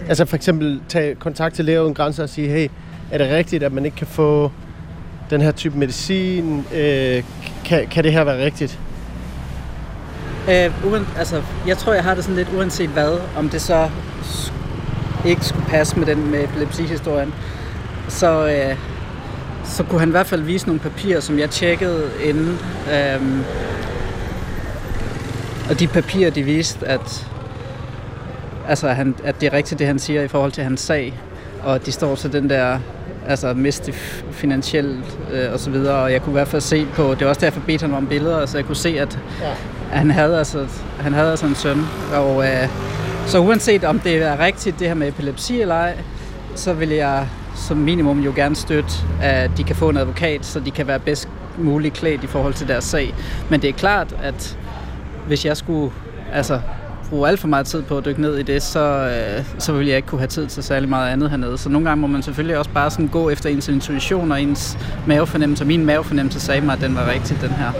Altså 0.09 0.25
for 0.25 0.37
eksempel 0.37 0.81
tage 0.89 1.15
kontakt 1.15 1.55
til 1.55 1.65
Læger 1.65 1.81
Uden 1.81 1.95
Grænser 1.95 2.23
og 2.23 2.29
sige, 2.29 2.49
hey, 2.49 2.69
er 3.11 3.19
det 3.19 3.31
rigtigt, 3.31 3.63
at 3.63 3.73
man 3.73 3.85
ikke 3.85 3.97
kan 3.97 4.07
få 4.07 4.53
den 5.31 5.41
her 5.41 5.53
type 5.53 5.79
medicin? 5.79 6.65
Øh, 6.75 7.23
kan, 7.65 7.87
kan 7.87 8.05
det 8.05 8.13
her 8.13 8.25
være 8.25 8.45
rigtigt? 8.45 8.79
Øh, 10.51 10.93
uen, 10.93 11.07
altså, 11.19 11.43
jeg 11.67 11.79
tror, 11.79 11.93
jeg 11.95 12.05
har 12.05 12.15
det 12.15 12.25
sådan 12.25 12.37
lidt 12.37 12.49
uanset 12.57 12.89
hvad, 12.89 13.19
om 13.37 13.49
det 13.49 13.61
så 13.61 13.91
sk- 14.23 14.53
ikke 15.29 15.45
skulle 15.45 15.67
passe 15.67 15.99
med 15.99 16.07
den 16.07 16.31
med 16.31 16.45
epilepsihistorien, 16.45 17.35
så, 18.09 18.49
øh, 18.49 18.77
så 19.65 19.83
kunne 19.83 20.01
han 20.01 20.09
i 20.09 20.11
hvert 20.11 20.27
fald 20.27 20.43
vise 20.43 20.67
nogle 20.67 20.81
papirer, 20.81 21.21
som 21.21 21.39
jeg 21.39 21.51
tjekkede 21.51 22.11
inden. 22.25 22.59
Øh, 22.93 23.23
og 25.71 25.81
de 25.81 25.87
papirer, 25.87 26.31
de 26.31 26.43
viste, 26.43 26.87
at, 26.87 27.27
altså, 28.69 28.89
han, 28.89 29.15
at 29.25 29.41
det 29.41 29.47
er 29.47 29.53
rigtigt, 29.53 29.79
det 29.79 29.87
han 29.87 29.99
siger 29.99 30.23
i 30.23 30.29
forhold 30.29 30.53
til 30.53 30.65
hans 30.65 30.81
sag. 30.81 31.15
Og 31.63 31.87
de 31.87 31.93
står 31.93 32.15
til 32.15 32.33
den 32.33 32.51
der 32.51 32.79
altså 33.27 33.55
miste 33.55 33.93
finansielt 34.33 35.19
øh, 35.33 35.53
og 35.53 35.61
så 35.61 35.71
videre, 35.71 35.95
og 36.03 36.13
jeg 36.13 36.23
kunne 36.23 36.33
i 36.33 36.33
hvert 36.33 36.49
fald 36.49 36.63
se 36.63 36.87
på, 36.95 37.11
det 37.15 37.21
var 37.21 37.29
også 37.29 37.41
derfor, 37.41 37.61
bedte 37.67 37.83
ham 37.87 37.95
om 37.95 38.07
billeder, 38.07 38.47
så 38.47 38.59
jeg 38.59 38.65
kunne 38.67 38.77
se, 38.77 39.01
at, 39.01 39.19
Ja. 39.41 39.51
at 39.93 39.99
han, 39.99 40.11
havde 40.11 40.39
altså, 40.39 40.67
han 41.01 41.13
havde 41.13 41.31
altså 41.31 41.47
en 41.47 41.55
søn, 41.55 41.83
og 42.15 42.45
øh, 42.47 42.69
så 43.27 43.39
uanset 43.39 43.85
om 43.85 43.99
det 43.99 44.23
er 44.23 44.39
rigtigt, 44.41 44.79
det 44.79 44.87
her 44.89 44.95
med 44.95 45.09
epilepsi 45.09 45.61
eller 45.61 45.75
ej, 45.75 45.97
så 46.55 46.73
vil 46.73 46.89
jeg 46.89 47.27
som 47.57 47.77
minimum 47.77 48.21
jo 48.21 48.33
gerne 48.37 48.57
støtte, 48.57 48.93
at 49.23 49.51
de 49.57 49.65
kan 49.65 49.77
få 49.77 49.89
en 49.89 49.97
advokat, 49.97 50.47
så 50.47 50.61
de 50.61 50.71
kan 50.71 50.87
være 50.87 50.99
bedst 50.99 51.29
muligt 51.59 51.95
klædt 51.95 52.25
i 52.25 52.27
forhold 52.27 52.55
til 52.55 52.69
deres 52.69 52.85
sag. 52.85 53.15
Men 53.51 53.63
det 53.63 53.69
er 53.69 53.73
klart, 53.75 54.15
at 54.23 54.59
hvis 55.31 55.45
jeg 55.45 55.57
skulle 55.57 55.93
altså, 56.33 56.61
bruge 57.09 57.29
alt 57.29 57.41
for 57.41 57.49
meget 57.49 57.67
tid 57.67 57.83
på 57.83 57.99
at 57.99 58.05
dykke 58.05 58.21
ned 58.21 58.39
i 58.39 58.43
det, 58.43 58.63
så, 58.63 58.81
øh, 58.81 59.45
så 59.59 59.73
ville 59.73 59.89
jeg 59.89 59.97
ikke 59.97 60.09
kunne 60.09 60.19
have 60.19 60.29
tid 60.29 60.47
til 60.47 60.63
særlig 60.63 60.89
meget 60.89 61.13
andet 61.13 61.31
hernede. 61.31 61.59
Så 61.59 61.69
nogle 61.69 61.89
gange 61.89 62.01
må 62.01 62.07
man 62.07 62.23
selvfølgelig 62.23 62.59
også 62.59 62.71
bare 62.71 62.91
sådan 62.91 63.09
gå 63.09 63.31
efter 63.31 63.51
ens 63.51 63.69
intuition 63.69 64.33
og 64.33 64.43
ens 64.43 64.79
mavefornemmelse. 65.07 65.65
Min 65.65 65.87
mavefornemmelse 65.87 66.41
sagde 66.41 66.61
mig, 66.61 66.73
at 66.73 66.81
den 66.81 66.95
var 66.95 67.11
rigtig, 67.11 67.37
den 67.41 67.51
her. 67.51 67.73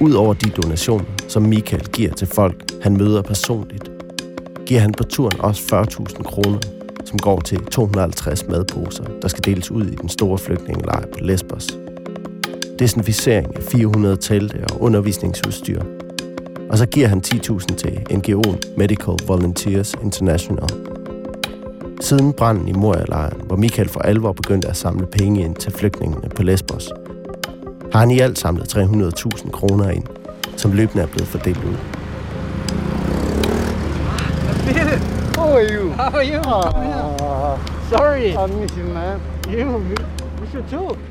Udover 0.00 0.34
de 0.34 0.50
donationer, 0.50 1.04
som 1.28 1.42
Michael 1.42 1.84
giver 1.84 2.12
til 2.12 2.28
folk, 2.34 2.62
han 2.82 2.96
møder 2.96 3.22
personligt, 3.22 3.90
giver 4.66 4.80
han 4.80 4.92
på 4.92 5.04
turen 5.04 5.40
også 5.40 5.62
40.000 5.62 6.22
kroner, 6.22 6.58
som 7.04 7.18
går 7.18 7.40
til 7.40 7.58
250 7.58 8.44
madposer, 8.48 9.04
der 9.22 9.28
skal 9.28 9.44
deles 9.44 9.70
ud 9.70 9.86
i 9.86 9.94
den 9.94 10.08
store 10.08 10.38
flygtningelejr 10.38 11.06
på 11.12 11.18
Lesbos. 11.20 11.89
Desinficering 12.80 13.56
af 13.56 13.62
400 13.62 14.16
telte 14.16 14.64
og 14.72 14.82
undervisningsudstyr. 14.82 15.82
Og 16.70 16.78
så 16.78 16.86
giver 16.86 17.08
han 17.08 17.22
10.000 17.26 17.58
til 17.58 18.00
NGO'en 18.10 18.76
Medical 18.76 19.14
Volunteers 19.26 19.94
International. 20.02 20.68
Siden 22.00 22.32
branden 22.32 22.68
i 22.68 22.72
Moria-lejren, 22.72 23.40
hvor 23.46 23.56
Michael 23.56 23.88
for 23.88 24.00
alvor 24.00 24.32
begyndte 24.32 24.68
at 24.68 24.76
samle 24.76 25.06
penge 25.06 25.44
ind 25.44 25.56
til 25.56 25.72
flygtningene 25.72 26.28
på 26.28 26.42
Lesbos, 26.42 26.90
har 27.92 28.00
han 28.00 28.10
i 28.10 28.18
alt 28.18 28.38
samlet 28.38 28.76
300.000 28.76 29.50
kroner 29.50 29.90
ind, 29.90 30.04
som 30.56 30.72
løbende 30.72 31.02
er 31.02 31.06
blevet 31.06 31.28
fordelt 31.28 31.64
ud. 31.64 31.76
How 35.36 35.48
are 35.48 35.66
you? 35.74 35.90
How 35.90 36.18
are 36.18 36.26
you? 36.26 36.40
Ah, 36.40 37.58
Sorry. 37.90 38.50
I 38.50 38.60
miss 38.60 38.74
you, 38.76 38.84
man. 38.94 39.20
You, 39.48 39.78
we 40.40 40.46
should 40.50 40.68
too. 40.70 41.09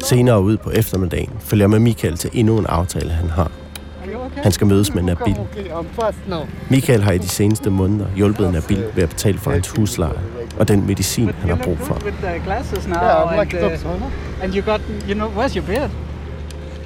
Senere 0.00 0.42
ud 0.42 0.56
på 0.56 0.70
eftermiddagen 0.70 1.32
følger 1.40 1.66
med 1.66 1.78
Michael 1.78 2.16
til 2.16 2.30
endnu 2.32 2.58
en 2.58 2.66
aftale, 2.66 3.10
han 3.10 3.30
har. 3.30 3.50
Han 4.36 4.52
skal 4.52 4.66
mødes 4.66 4.94
med 4.94 5.02
Nabil. 5.02 5.36
Michael 6.70 7.02
har 7.02 7.12
i 7.12 7.18
de 7.18 7.28
seneste 7.28 7.70
måneder 7.70 8.06
hjulpet 8.16 8.52
Nabil 8.52 8.84
ved 8.94 9.02
at 9.02 9.08
betale 9.08 9.38
for 9.38 9.50
hans 9.50 9.68
husleje 9.68 10.18
og 10.58 10.68
den 10.68 10.86
medicin, 10.86 11.30
han 11.40 11.48
har 11.48 11.64
brug 11.64 11.78
for. 11.78 11.98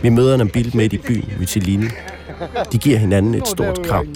Vi 0.02 0.08
møder 0.08 0.36
Nabil 0.36 0.76
midt 0.76 0.92
i 0.92 0.98
byen, 0.98 1.32
Mytilini. 1.38 1.86
De 2.72 2.78
giver 2.78 2.98
hinanden 2.98 3.34
et 3.34 3.48
stort 3.48 3.82
kram. 3.86 4.06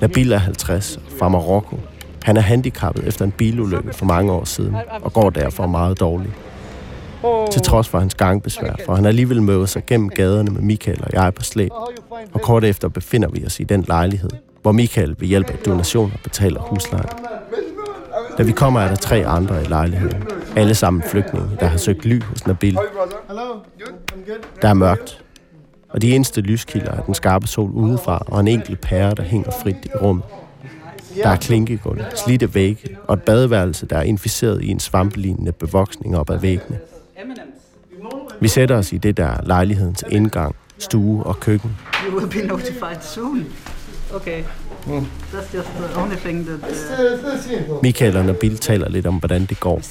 Nabil 0.00 0.32
er 0.32 0.38
50 0.38 1.00
fra 1.18 1.28
Marokko. 1.28 1.80
Han 2.22 2.36
er 2.36 2.40
handicappet 2.40 3.04
efter 3.08 3.24
en 3.24 3.30
bilulykke 3.30 3.92
for 3.92 4.06
mange 4.06 4.32
år 4.32 4.44
siden, 4.44 4.76
og 5.02 5.12
går 5.12 5.30
derfor 5.30 5.66
meget 5.66 6.00
dårligt. 6.00 6.32
Til 7.52 7.62
trods 7.62 7.88
for 7.88 7.98
hans 7.98 8.14
gangbesvær, 8.14 8.74
for 8.86 8.94
han 8.94 9.06
alligevel 9.06 9.42
møder 9.42 9.66
sig 9.66 9.86
gennem 9.86 10.08
gaderne 10.08 10.50
med 10.50 10.60
Michael 10.60 11.00
og 11.02 11.12
jeg 11.12 11.34
på 11.34 11.42
slæb. 11.42 11.70
Og 12.32 12.40
kort 12.40 12.64
efter 12.64 12.88
befinder 12.88 13.28
vi 13.28 13.46
os 13.46 13.60
i 13.60 13.64
den 13.64 13.84
lejlighed, 13.88 14.30
hvor 14.62 14.72
Michael 14.72 15.16
ved 15.18 15.28
hjælp 15.28 15.50
af 15.50 15.58
donationer 15.58 16.16
betaler 16.22 16.60
huslejen. 16.60 17.08
Da 18.38 18.42
vi 18.42 18.52
kommer, 18.52 18.80
er 18.80 18.88
der 18.88 18.96
tre 18.96 19.26
andre 19.26 19.62
i 19.62 19.66
lejligheden. 19.66 20.22
Alle 20.56 20.74
sammen 20.74 21.02
flygtninge, 21.02 21.48
der 21.60 21.66
har 21.66 21.78
søgt 21.78 22.04
ly 22.04 22.22
hos 22.22 22.46
Nabil. 22.46 22.78
Der 24.62 24.68
er 24.68 24.74
mørkt, 24.74 25.24
og 25.88 26.02
de 26.02 26.14
eneste 26.14 26.40
lyskilder 26.40 26.92
er 26.92 27.00
den 27.00 27.14
skarpe 27.14 27.46
sol 27.46 27.70
udefra 27.70 28.22
og 28.26 28.40
en 28.40 28.48
enkelt 28.48 28.80
pære, 28.80 29.14
der 29.14 29.22
hænger 29.22 29.50
frit 29.62 29.76
i 29.84 29.88
rummet. 30.02 30.24
Der 31.22 31.28
er 31.28 31.36
klinkegulv, 31.36 32.00
slidte 32.14 32.54
vægge 32.54 32.96
og 33.08 33.14
et 33.14 33.22
badeværelse, 33.22 33.86
der 33.86 33.96
er 33.96 34.02
inficeret 34.02 34.62
i 34.62 34.68
en 34.68 34.80
svampelignende 34.80 35.52
bevoksning 35.52 36.16
op 36.16 36.30
ad 36.30 36.38
væggene. 36.38 36.78
Vi 38.40 38.48
sætter 38.48 38.76
os 38.76 38.92
i 38.92 38.96
det 38.96 39.16
der 39.16 39.26
er 39.26 39.42
lejlighedens 39.46 40.04
indgang, 40.10 40.56
stue 40.78 41.22
og 41.22 41.40
køkken. 41.40 41.76
You 42.06 42.18
will 42.18 42.30
be 42.30 42.46
notified 42.46 43.00
soon. 43.00 43.46
Okay. 44.14 44.42
That's 45.32 45.56
just 45.56 45.68
the 45.68 46.00
only 46.02 46.16
thing 46.16 46.46
that... 46.46 46.60
Uh, 47.68 47.82
Michael 47.82 48.16
og 48.16 48.24
Nabil 48.24 48.58
taler 48.58 48.88
lidt 48.88 49.06
om, 49.06 49.14
hvordan 49.14 49.44
det 49.46 49.60
går, 49.60 49.74
uh, 49.74 49.82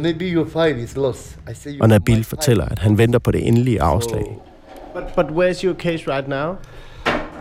maybe 0.00 0.24
your 0.24 0.46
file 0.52 0.82
is 0.82 0.96
lost. 0.96 1.38
I 1.50 1.54
say 1.54 1.70
you 1.70 1.82
og 1.82 1.88
Nabil 1.88 2.24
fortæller, 2.24 2.64
at 2.64 2.78
han 2.78 2.98
venter 2.98 3.18
på 3.18 3.30
det 3.30 3.48
endelige 3.48 3.82
afslag. 3.82 4.38
But, 4.94 5.02
but 5.16 5.26
where's 5.26 5.64
your 5.64 5.74
case 5.74 6.04
right 6.08 6.28
now? 6.28 6.56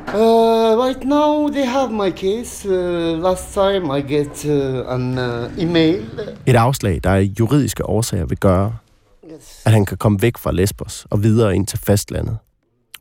Uh, 0.08 0.86
right 0.86 1.04
now 1.04 1.48
they 1.50 1.66
have 1.66 1.92
my 1.92 2.12
case. 2.12 2.66
Uh, 2.70 3.24
last 3.24 3.54
time 3.54 3.98
I 3.98 4.02
get 4.02 4.46
uh, 4.46 4.94
an 4.96 5.18
uh, 5.18 5.64
email. 5.64 6.06
Et 6.46 6.56
afslag, 6.56 7.00
der 7.04 7.10
af 7.10 7.22
juridiske 7.40 7.86
årsager 7.86 8.26
vil 8.26 8.38
gøre. 8.38 8.74
At 9.66 9.72
han 9.72 9.86
kan 9.86 9.98
komme 9.98 10.22
væk 10.22 10.38
fra 10.38 10.52
Lesbos 10.52 11.08
og 11.10 11.24
videre 11.24 11.56
ind 11.56 11.68
til 11.68 11.80
fastlandet, 11.80 12.38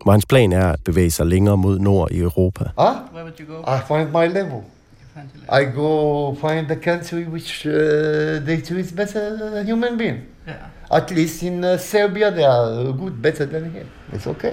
hvor 0.03 0.13
hans 0.13 0.27
plan 0.27 0.53
er 0.53 0.67
at 0.73 0.81
bevæge 0.85 1.11
sig 1.11 1.27
længere 1.27 1.57
mod 1.57 1.79
nord 1.79 2.11
i 2.11 2.19
Europa. 2.19 2.65
Huh? 2.65 2.87
where 3.13 3.25
would 3.25 3.41
you 3.41 3.47
go? 3.55 3.61
I 3.63 3.79
find 3.89 4.09
my 4.11 4.35
level. 4.39 4.61
I 5.61 5.65
go 5.75 6.35
find 6.35 6.67
the 6.67 6.81
country 6.85 7.25
which 7.27 7.67
uh, 7.67 7.73
they 8.47 8.61
treat 8.61 8.97
better 8.97 9.61
uh, 9.61 9.67
human 9.67 9.99
being. 9.99 10.19
Yeah. 10.49 10.57
At 10.91 11.11
least 11.11 11.43
in 11.43 11.65
uh, 11.65 11.79
Serbia 11.79 12.31
they 12.31 12.45
are 12.45 12.93
good, 12.93 13.13
better 13.23 13.47
than 13.47 13.71
here. 13.73 13.87
It's 14.13 14.27
okay. 14.27 14.53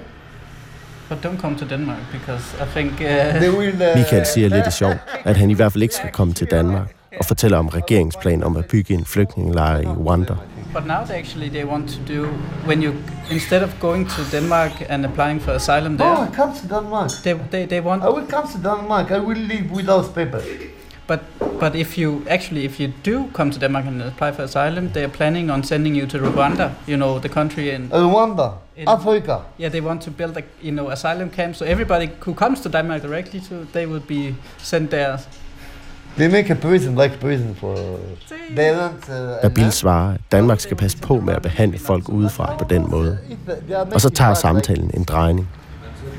But 1.09 1.23
don't 1.23 1.41
come 1.41 1.57
to 1.57 1.65
Denmark, 1.65 1.99
because 2.11 2.45
I 2.61 2.65
think... 2.75 2.91
Uh, 2.91 3.39
They 3.39 3.49
will. 3.49 3.73
Uh, 3.73 3.97
Michael 3.97 4.25
siger 4.25 4.49
lidt 4.49 4.67
i 4.67 4.71
sjov, 4.71 4.93
at 5.29 5.37
han 5.37 5.49
i 5.49 5.53
hvert 5.53 5.71
fald 5.71 5.83
ikke 5.83 5.95
skal 5.95 6.11
komme 6.11 6.33
til 6.33 6.47
Danmark 6.51 6.95
og 7.19 7.25
fortæller 7.25 7.57
om 7.57 7.67
regeringsplan 7.67 8.43
om 8.43 8.57
at 8.57 8.65
bygge 8.65 8.93
en 8.93 9.05
flygtningelejr 9.05 9.79
i 9.79 9.85
Rwanda. 9.85 10.33
But 10.73 10.86
now 10.86 11.03
they 11.03 11.17
actually 11.17 11.49
they 11.49 11.63
want 11.65 11.89
to 11.89 11.99
do 12.13 12.25
when 12.65 12.82
you 12.82 12.93
instead 13.32 13.63
of 13.63 13.79
going 13.79 14.05
to 14.08 14.23
Denmark 14.32 14.73
and 14.89 15.05
applying 15.05 15.39
for 15.39 15.51
asylum 15.51 15.97
there 15.97 16.08
Oh, 16.15 16.21
I 16.21 16.27
come 16.36 16.53
to 16.53 16.67
Denmark. 16.67 17.12
they, 17.23 17.34
they, 17.34 17.65
they 17.65 17.82
want. 17.82 18.03
I 18.03 18.10
will 18.10 18.27
come 18.27 18.47
to 18.47 18.58
Denmark. 18.58 19.12
I 19.12 19.19
will 19.19 19.38
live 19.38 19.71
without 19.71 20.13
papers. 20.15 20.45
But 21.08 21.21
but 21.60 21.75
if 21.75 21.97
you 21.97 22.21
actually 22.29 22.65
if 22.65 22.79
you 22.79 22.93
do 23.03 23.27
come 23.34 23.49
to 23.51 23.60
Denmark 23.60 23.86
and 23.88 24.01
apply 24.01 24.32
for 24.32 24.43
asylum, 24.43 24.91
they 24.93 25.03
are 25.03 25.10
planning 25.17 25.49
on 25.49 25.63
sending 25.63 25.95
you 25.95 26.05
to 26.08 26.19
Rwanda. 26.19 26.71
You 26.88 26.97
know 26.97 27.19
the 27.19 27.29
country 27.29 27.71
in 27.71 27.89
Rwanda, 27.89 28.53
In- 28.77 28.88
Africa. 28.88 29.41
yeah 29.58 29.71
they 29.71 29.82
want 29.82 30.01
to 30.03 30.12
build 30.12 30.38
a 30.38 30.43
you 30.62 30.71
know 30.71 30.89
asylum 30.91 31.29
camp 31.32 31.55
so 31.55 31.65
everybody 31.65 32.10
who 32.25 32.34
comes 32.36 32.62
to 32.62 32.69
Denmark 32.69 33.01
directly 33.01 33.39
to 33.49 33.65
they 33.73 33.86
will 33.88 34.05
be 34.08 34.36
sent 34.58 34.89
there. 34.91 35.17
They 36.19 36.27
make 36.27 36.49
a 36.49 36.55
prison 36.55 36.95
like 36.95 37.19
prison 37.19 37.55
for. 37.55 37.75
They 38.55 38.71
don't. 38.71 39.10
Uh, 39.10 39.43
Nabil 39.43 39.71
svarer, 39.71 40.13
at 40.13 40.21
Danmark 40.32 40.60
skal 40.60 40.77
passe 40.77 40.97
på 40.97 41.19
med 41.19 41.34
at 41.34 41.41
behandle 41.41 41.79
folk 41.79 42.10
udefra 42.10 42.55
på 42.58 42.65
den 42.69 42.89
måde. 42.91 43.17
Og 43.93 44.01
så 44.01 44.10
tager 44.10 44.34
samtalen 44.34 44.91
en 44.93 45.03
drejning. 45.03 45.49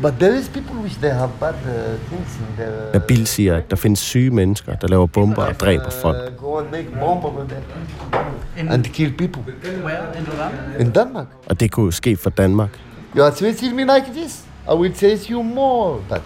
But 0.03 0.13
there 0.19 0.39
is 0.39 0.49
people 0.49 0.77
which 0.83 0.99
they 1.01 1.11
have 1.11 1.31
bad 1.41 1.55
uh, 1.55 2.01
things 2.09 2.39
in 2.39 2.57
their. 2.57 2.93
Nabil 2.93 3.27
siger, 3.27 3.57
at 3.57 3.71
der 3.71 3.77
findes 3.77 3.99
syge 3.99 4.31
mennesker, 4.31 4.75
der 4.75 4.89
laver 4.89 5.07
bomber 5.07 5.45
og 5.45 5.61
dræber 5.61 5.91
folk. 5.91 6.43
Uh, 6.43 6.63
and 8.57 8.85
kill 8.85 9.17
people 9.17 9.43
in 10.79 10.91
Denmark. 10.91 11.27
Og 11.47 11.61
det 11.61 11.71
kunne 11.71 11.85
jo 11.85 11.91
ske 11.91 12.17
for 12.17 12.31
Danmark. 12.31 12.79
You 13.17 13.25
are 13.25 13.33
treating 13.33 13.75
me 13.75 13.83
like 13.83 14.07
this. 14.17 14.45
I 14.71 14.75
will 14.75 14.95
treat 14.95 15.27
you 15.27 15.43
more 15.43 16.01
bad. 16.09 16.21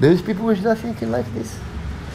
There 0.00 0.12
is 0.12 0.22
people 0.22 0.44
which 0.44 0.66
are 0.66 0.76
thinking 0.76 1.16
like 1.16 1.28
this. 1.36 1.60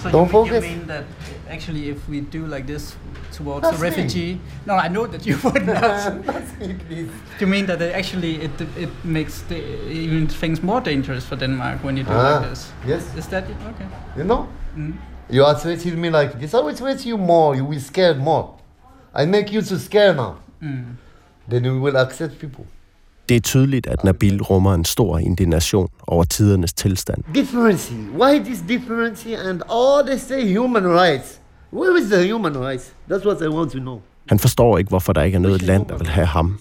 So 0.05 0.11
Don't 0.11 0.31
you, 0.47 0.51
mean- 0.53 0.63
you 0.63 0.69
mean 0.77 0.87
that 0.87 1.03
actually 1.49 1.89
if 1.89 2.07
we 2.09 2.21
do 2.21 2.45
like 2.45 2.65
this 2.67 2.95
towards 3.31 3.61
That's 3.63 3.77
the 3.77 3.83
me. 3.83 3.89
refugee? 3.89 4.39
No, 4.65 4.75
I 4.75 4.87
know 4.87 5.07
that 5.07 5.25
you 5.25 5.37
would 5.43 5.65
not. 5.65 5.81
That's 6.25 6.59
me, 6.59 6.73
please. 6.87 7.09
Do 7.39 7.45
you 7.45 7.47
mean 7.47 7.65
that 7.65 7.81
it 7.81 7.95
actually 7.95 8.35
it 8.45 8.61
it 8.77 8.89
makes 9.03 9.41
the, 9.49 9.57
even 9.89 10.27
things 10.27 10.61
more 10.63 10.81
dangerous 10.81 11.25
for 11.25 11.35
Denmark 11.37 11.83
when 11.83 11.97
you 11.97 12.03
do 12.03 12.11
Ah, 12.13 12.39
like 12.39 12.49
this? 12.49 12.71
yes. 12.87 13.03
Is 13.17 13.27
that 13.27 13.43
it? 13.49 13.55
Okay. 13.69 13.87
You 14.17 14.23
know? 14.23 14.47
Mm. 14.77 14.93
You 15.29 15.43
are 15.45 15.59
treating 15.59 15.99
me 16.01 16.09
like 16.09 16.39
this. 16.39 16.53
I 16.53 16.59
will 16.59 16.75
treat 16.75 17.05
you 17.05 17.17
more. 17.17 17.55
You 17.55 17.65
will 17.65 17.79
scare 17.81 18.13
more. 18.13 18.53
I 19.13 19.25
make 19.25 19.51
you 19.51 19.61
to 19.61 19.79
scare 19.79 20.13
now. 20.13 20.35
Then 21.47 21.63
we 21.63 21.79
will 21.79 21.97
accept 21.97 22.37
people. 22.39 22.65
Det 23.29 23.37
er 23.37 23.41
tydeligt, 23.41 23.87
at 23.87 24.03
Nabil 24.03 24.41
rummer 24.41 24.73
en 24.73 24.85
stor 24.85 25.17
indignation 25.17 25.89
over 26.07 26.23
tidernes 26.23 26.73
tilstand. 26.73 27.23
Differency. 27.35 27.93
Why 27.93 28.39
this 28.39 28.63
differency 28.69 29.27
and 29.27 29.61
all 29.69 30.05
they 30.05 30.17
say 30.17 30.57
human 30.57 30.87
rights? 30.87 31.41
Where 31.73 32.01
is 32.01 32.09
the 32.09 32.27
human 32.27 32.57
rights? 32.57 32.93
That's 33.11 33.25
what 33.25 33.41
I 33.41 33.47
want 33.47 33.71
to 33.71 33.79
know. 33.79 34.01
Han 34.29 34.39
forstår 34.39 34.77
ikke, 34.77 34.89
hvorfor 34.89 35.13
der 35.13 35.23
ikke 35.23 35.35
er 35.35 35.39
noget 35.39 35.61
land, 35.61 35.85
der 35.85 35.97
vil 35.97 36.07
have 36.07 36.27
ham. 36.27 36.59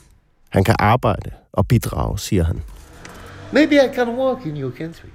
Han 0.48 0.64
kan 0.64 0.74
arbejde 0.78 1.30
og 1.52 1.66
bidrage, 1.66 2.18
siger 2.18 2.44
han. 2.44 2.62
Maybe 3.52 3.74
I 3.74 3.94
can 3.94 4.08
work 4.08 4.46
in 4.46 4.56
your 4.56 4.70
country. 4.70 5.08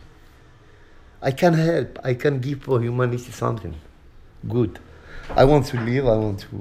I 1.28 1.32
can 1.32 1.54
help. 1.54 2.00
I 2.10 2.14
can 2.14 2.40
give 2.40 2.60
for 2.62 2.80
humanity 2.80 3.32
something 3.32 3.76
good. 4.50 4.70
I 5.38 5.44
want 5.44 5.66
to 5.66 5.78
live. 5.78 6.04
I 6.04 6.18
want 6.18 6.40
to. 6.40 6.58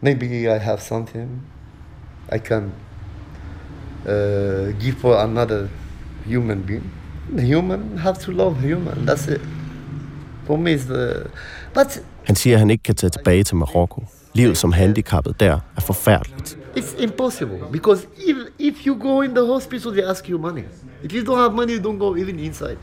Maybe 0.00 0.26
I 0.56 0.58
have 0.58 0.80
something 0.80 1.42
I 2.32 2.38
can 2.38 2.72
uh, 4.06 4.80
give 4.80 4.94
for 5.00 5.14
another 5.16 5.68
human 6.26 6.62
being. 6.66 6.90
The 7.36 7.42
human 7.46 7.98
have 7.98 8.16
to 8.18 8.30
love 8.32 8.60
human. 8.60 9.06
That's 9.06 9.28
it. 9.28 9.40
For 10.46 10.56
me, 10.56 10.76
the. 10.76 11.26
But 11.74 12.02
Han 12.24 12.36
siger, 12.36 12.56
at 12.56 12.60
han 12.60 12.70
ikke 12.70 12.82
kan 12.82 12.94
tage 12.94 13.10
tilbage 13.10 13.44
til 13.44 13.56
Marokko. 13.56 14.04
Livet 14.34 14.56
som 14.58 14.72
handicappet 14.72 15.40
der 15.40 15.58
er 15.76 15.80
forfærdeligt. 15.80 16.58
It's 16.76 17.02
impossible 17.02 17.58
because 17.72 18.06
if, 18.28 18.36
if 18.58 18.86
you 18.86 18.94
go 19.00 19.20
in 19.20 19.30
the 19.30 19.46
hospital, 19.46 19.92
they 19.92 20.02
ask 20.02 20.28
you 20.30 20.38
money. 20.38 20.62
If 21.02 21.12
you 21.14 21.24
don't 21.32 21.38
have 21.38 21.52
money, 21.52 21.78
you 21.78 21.90
don't 21.90 21.98
go 21.98 22.16
even 22.16 22.38
inside. 22.38 22.76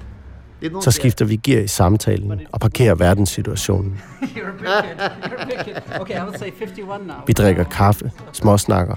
Så 0.82 0.92
skifter 0.92 1.26
vi 1.26 1.36
gear 1.36 1.62
i 1.62 1.68
samtalen 1.68 2.42
og 2.52 2.60
parkerer 2.60 2.96
verdenssituationen. 2.96 4.00
You're 4.22 4.48
a 4.48 4.82
big 4.82 4.84
kid. 4.84 5.00
You're 5.32 5.42
a 5.42 5.46
big 5.46 5.66
kid. 5.66 6.00
Okay, 6.02 6.16
I 6.16 6.20
would 6.24 6.40
say 6.40 6.52
51 6.52 7.08
now. 7.08 7.16
Vi 7.28 7.34
drikker 7.34 7.64
kaffe, 7.64 8.12
småsnakker, 8.34 8.96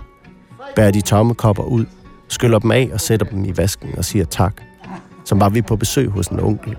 bærer 0.76 0.90
de 0.90 1.00
tomme 1.00 1.34
kopper 1.34 1.62
ud, 1.62 1.84
skyller 2.34 2.58
dem 2.58 2.70
af 2.70 2.90
og 2.92 3.00
sætter 3.00 3.26
dem 3.26 3.44
i 3.44 3.52
vasken 3.56 3.94
og 3.98 4.04
siger 4.04 4.24
tak. 4.24 4.62
Som 5.24 5.40
var 5.40 5.48
vi 5.48 5.62
på 5.62 5.76
besøg 5.76 6.08
hos 6.08 6.28
en 6.28 6.40
onkel. 6.40 6.76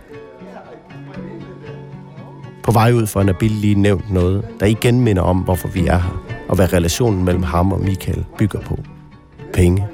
På 2.64 2.72
vej 2.72 2.92
ud 2.92 3.08
for 3.08 3.24
Nabil 3.24 3.52
lige 3.52 3.76
nævnt 3.76 4.14
noget, 4.14 4.46
der 4.60 4.66
igen 4.66 5.00
minder 5.00 5.22
om, 5.22 5.38
hvorfor 5.38 5.68
vi 5.68 5.88
er 5.88 5.98
her, 5.98 6.24
og 6.50 6.56
hvad 6.56 6.74
relationen 6.74 7.26
mellem 7.26 7.44
ham 7.44 7.72
og 7.74 7.80
Michael 7.80 8.26
bygger 8.38 8.62
på. 8.62 8.80
Penge. 9.54 9.88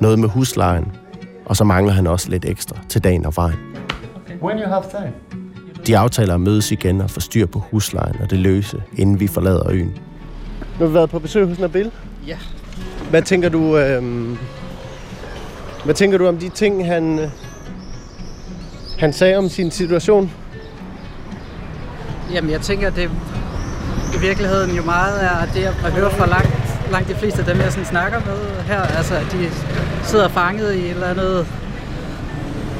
Noget 0.00 0.18
med 0.18 0.28
huslejen, 0.28 0.92
og 1.44 1.56
så 1.56 1.64
mangler 1.64 1.92
han 1.92 2.06
også 2.06 2.30
lidt 2.30 2.44
ekstra 2.44 2.76
til 2.88 3.04
dagen 3.04 3.26
og 3.26 3.32
vejen. 3.36 3.58
When 4.42 4.58
you 4.58 4.68
have 4.68 4.82
time. 4.90 5.12
De 5.86 5.98
aftaler 5.98 6.34
at 6.34 6.40
mødes 6.40 6.72
igen 6.72 7.00
og 7.00 7.10
få 7.10 7.20
styr 7.20 7.46
på 7.46 7.58
huslejen 7.58 8.16
og 8.20 8.30
det 8.30 8.38
løse, 8.38 8.82
inden 8.96 9.20
vi 9.20 9.26
forlader 9.26 9.70
øen. 9.70 9.86
Nu 9.86 10.78
har 10.78 10.86
vi 10.86 10.94
været 10.94 11.10
på 11.10 11.18
besøg 11.18 11.46
hos 11.46 11.58
Nabil. 11.58 11.90
Ja. 12.26 12.38
Hvad 13.10 13.22
tænker 13.22 13.48
du, 13.48 13.78
øh, 13.78 14.02
hvad 15.84 15.94
tænker 15.94 16.18
du 16.18 16.26
om 16.26 16.38
de 16.38 16.48
ting, 16.48 16.86
han, 16.86 17.30
han 18.98 19.12
sagde 19.12 19.36
om 19.36 19.48
sin 19.48 19.70
situation? 19.70 20.30
Jamen, 22.32 22.50
jeg 22.50 22.60
tænker, 22.60 22.90
det 22.90 23.10
i 24.14 24.20
virkeligheden 24.20 24.76
jo 24.76 24.82
meget 24.82 25.24
er 25.24 25.46
det, 25.54 25.64
at 25.64 25.92
høre 25.92 26.10
fra 26.10 26.26
langt, 26.26 26.48
langt 26.90 27.08
de 27.08 27.14
fleste 27.14 27.38
af 27.38 27.44
dem, 27.44 27.60
jeg 27.60 27.72
sådan 27.72 27.86
snakker 27.86 28.20
med 28.26 28.64
her. 28.66 28.80
Altså, 28.80 29.14
at 29.14 29.26
de 29.32 29.50
sidder 30.02 30.28
fanget 30.28 30.74
i 30.74 30.84
et 30.84 30.90
eller 30.90 31.06
andet 31.06 31.46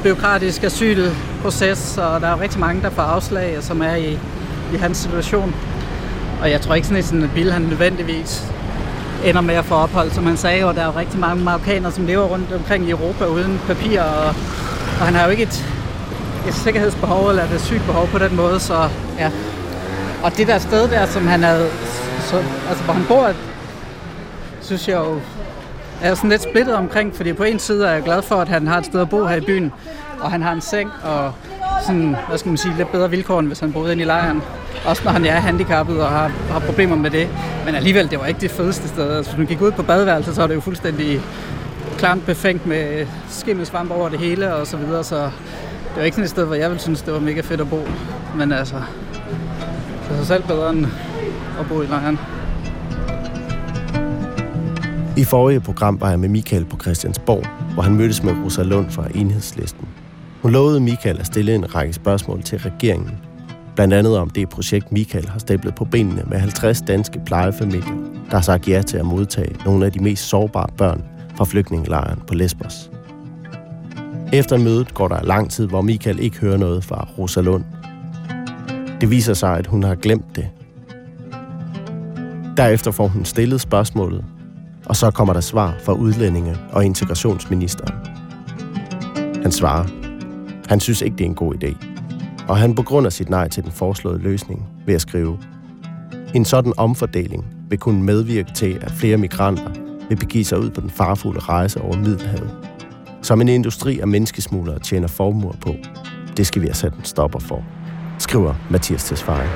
byråkratisk 0.03 0.63
asylproces, 0.63 1.97
og 1.97 2.21
der 2.21 2.27
er 2.27 2.41
rigtig 2.41 2.59
mange, 2.59 2.81
der 2.81 2.89
får 2.89 3.01
afslag, 3.01 3.57
og 3.57 3.63
som 3.63 3.81
er 3.81 3.95
i, 3.95 4.19
i 4.73 4.77
hans 4.79 4.97
situation. 4.97 5.55
Og 6.41 6.51
jeg 6.51 6.61
tror 6.61 6.75
ikke 6.75 6.87
sådan, 6.87 6.99
at 6.99 7.05
sådan 7.05 7.23
en 7.23 7.31
bil, 7.35 7.51
han 7.51 7.61
nødvendigvis 7.61 8.51
ender 9.25 9.41
med 9.41 9.55
at 9.55 9.65
få 9.65 9.75
ophold. 9.75 10.11
Som 10.11 10.25
han 10.25 10.37
sagde, 10.37 10.63
og 10.63 10.75
der 10.75 10.81
er 10.81 10.85
jo 10.85 10.99
rigtig 10.99 11.19
mange 11.19 11.43
marokkanere, 11.43 11.91
som 11.91 12.05
lever 12.05 12.25
rundt 12.25 12.53
omkring 12.53 12.87
i 12.87 12.91
Europa 12.91 13.25
uden 13.25 13.61
papir, 13.67 14.01
og, 14.01 14.25
og 14.99 15.05
han 15.05 15.15
har 15.15 15.25
jo 15.25 15.31
ikke 15.31 15.43
et, 15.43 15.65
et 16.47 16.53
sikkerhedsbehov 16.53 17.29
eller 17.29 17.43
et 17.43 17.51
asylbehov 17.51 18.07
på 18.07 18.17
den 18.17 18.35
måde, 18.35 18.59
så 18.59 18.89
ja. 19.19 19.31
Og 20.23 20.37
det 20.37 20.47
der 20.47 20.57
sted 20.57 20.87
der, 20.87 21.05
som 21.05 21.27
han 21.27 21.43
havde, 21.43 21.69
så, 22.19 22.43
altså 22.69 22.83
hvor 22.83 22.93
han 22.93 23.05
bor, 23.07 23.31
synes 24.61 24.87
jeg 24.87 24.97
jo, 24.97 25.19
er 26.01 26.15
sådan 26.15 26.29
lidt 26.29 26.43
splittet 26.43 26.75
omkring, 26.75 27.15
fordi 27.15 27.33
på 27.33 27.43
en 27.43 27.59
side 27.59 27.87
er 27.87 27.91
jeg 27.91 28.03
glad 28.03 28.21
for, 28.21 28.35
at 28.35 28.47
han 28.49 28.67
har 28.67 28.77
et 28.77 28.85
sted 28.85 29.01
at 29.01 29.09
bo 29.09 29.25
her 29.25 29.35
i 29.35 29.41
byen, 29.41 29.71
og 30.19 30.31
han 30.31 30.41
har 30.41 30.53
en 30.53 30.61
seng 30.61 30.91
og 31.03 31.33
sådan, 31.85 32.15
hvad 32.27 32.37
skal 32.37 32.49
man 32.49 32.57
sige, 32.57 32.73
lidt 32.77 32.91
bedre 32.91 33.09
vilkår, 33.09 33.39
end 33.39 33.47
hvis 33.47 33.59
han 33.59 33.73
boede 33.73 33.91
inde 33.91 34.03
i 34.03 34.05
lejren. 34.05 34.41
Også 34.85 35.01
når 35.05 35.11
han 35.11 35.25
er 35.25 35.39
handicappet 35.39 36.01
og 36.01 36.09
har, 36.09 36.31
har 36.49 36.59
problemer 36.59 36.95
med 36.95 37.09
det. 37.09 37.27
Men 37.65 37.75
alligevel, 37.75 38.09
det 38.09 38.19
var 38.19 38.25
ikke 38.25 38.41
det 38.41 38.51
fedeste 38.51 38.87
sted. 38.87 39.11
Altså, 39.11 39.35
hvis 39.35 39.47
du 39.47 39.53
gik 39.53 39.61
ud 39.61 39.71
på 39.71 39.83
badeværelset, 39.83 40.35
så 40.35 40.41
var 40.41 40.47
det 40.47 40.55
jo 40.55 40.61
fuldstændig 40.61 41.21
klart 41.97 42.17
befængt 42.25 42.65
med 42.65 43.05
skimmelsvamp 43.29 43.91
over 43.91 44.09
det 44.09 44.19
hele 44.19 44.55
og 44.55 44.67
så 44.67 44.77
videre, 44.77 45.03
så 45.03 45.15
det 45.15 45.97
var 45.97 46.03
ikke 46.03 46.15
sådan 46.15 46.23
et 46.23 46.29
sted, 46.29 46.45
hvor 46.45 46.55
jeg 46.55 46.69
ville 46.69 46.81
synes, 46.81 47.01
det 47.01 47.13
var 47.13 47.19
mega 47.19 47.41
fedt 47.41 47.61
at 47.61 47.69
bo. 47.69 47.87
Men 48.35 48.51
altså, 48.51 48.75
det 50.03 50.11
er 50.11 50.17
sig 50.17 50.27
selv 50.27 50.43
bedre 50.43 50.69
end 50.69 50.85
at 51.59 51.67
bo 51.69 51.81
i 51.81 51.85
lejren. 51.85 52.19
I 55.17 55.23
forrige 55.23 55.59
program 55.59 56.01
var 56.01 56.09
jeg 56.09 56.19
med 56.19 56.29
Michael 56.29 56.65
på 56.65 56.77
Christiansborg, 56.81 57.45
hvor 57.73 57.83
han 57.83 57.95
mødtes 57.95 58.23
med 58.23 58.33
Rosa 58.43 58.63
Lund 58.63 58.91
fra 58.91 59.07
Enhedslisten. 59.15 59.87
Hun 60.41 60.51
lovede 60.51 60.79
Michael 60.79 61.19
at 61.19 61.25
stille 61.25 61.55
en 61.55 61.75
række 61.75 61.93
spørgsmål 61.93 62.43
til 62.43 62.59
regeringen. 62.59 63.28
Blandt 63.79 63.93
andet 63.93 64.17
om 64.17 64.29
det 64.29 64.49
projekt, 64.49 64.91
Michael 64.91 65.29
har 65.29 65.39
stablet 65.39 65.75
på 65.75 65.85
benene 65.85 66.23
med 66.27 66.37
50 66.37 66.81
danske 66.81 67.21
plejefamilier, 67.25 67.95
der 68.29 68.35
har 68.35 68.41
sagt 68.41 68.67
ja 68.67 68.81
til 68.81 68.97
at 68.97 69.05
modtage 69.05 69.55
nogle 69.65 69.85
af 69.85 69.91
de 69.91 69.99
mest 70.03 70.29
sårbare 70.29 70.67
børn 70.77 71.03
fra 71.35 71.45
flygtningelejren 71.45 72.21
på 72.27 72.33
Lesbos. 72.33 72.91
Efter 74.33 74.57
mødet 74.57 74.93
går 74.93 75.07
der 75.07 75.23
lang 75.23 75.51
tid, 75.51 75.67
hvor 75.67 75.81
Michael 75.81 76.19
ikke 76.19 76.39
hører 76.39 76.57
noget 76.57 76.83
fra 76.83 77.07
Rosalund. 77.17 77.63
Det 79.01 79.09
viser 79.11 79.33
sig, 79.33 79.57
at 79.57 79.67
hun 79.67 79.83
har 79.83 79.95
glemt 79.95 80.35
det. 80.35 80.49
Derefter 82.57 82.91
får 82.91 83.07
hun 83.07 83.25
stillet 83.25 83.61
spørgsmålet, 83.61 84.25
og 84.85 84.95
så 84.95 85.11
kommer 85.11 85.33
der 85.33 85.41
svar 85.41 85.75
fra 85.83 85.93
udlændinge 85.93 86.57
og 86.71 86.85
integrationsministeren. 86.85 87.95
Han 89.41 89.51
svarer, 89.51 89.85
han 90.67 90.79
synes 90.79 91.01
ikke, 91.01 91.17
det 91.17 91.23
er 91.23 91.29
en 91.29 91.35
god 91.35 91.63
idé. 91.63 91.98
Og 92.49 92.57
han 92.57 92.75
begrunder 92.75 93.09
sit 93.09 93.29
nej 93.29 93.47
til 93.47 93.63
den 93.63 93.71
foreslåede 93.71 94.19
løsning 94.19 94.67
ved 94.85 94.95
at 94.95 95.01
skrive, 95.01 95.37
en 96.35 96.45
sådan 96.45 96.73
omfordeling 96.77 97.45
vil 97.69 97.79
kunne 97.79 98.03
medvirke 98.03 98.53
til, 98.55 98.79
at 98.81 98.91
flere 98.91 99.17
migranter 99.17 99.71
vil 100.09 100.15
begive 100.15 100.45
sig 100.45 100.59
ud 100.59 100.69
på 100.69 100.81
den 100.81 100.89
farfulde 100.89 101.39
rejse 101.39 101.81
over 101.81 101.97
Middelhavet. 101.97 102.51
Som 103.21 103.41
en 103.41 103.47
industri 103.47 103.99
af 103.99 104.07
menneskesmuglere 104.07 104.79
tjener 104.79 105.07
formuer 105.07 105.53
på. 105.61 105.75
Det 106.37 106.47
skal 106.47 106.61
vi 106.61 106.67
have 106.67 106.75
sat 106.75 106.93
en 106.93 107.03
stopper 107.03 107.39
for, 107.39 107.63
skriver 108.17 108.53
Mathias 108.69 109.03
Tesfaye. 109.03 109.49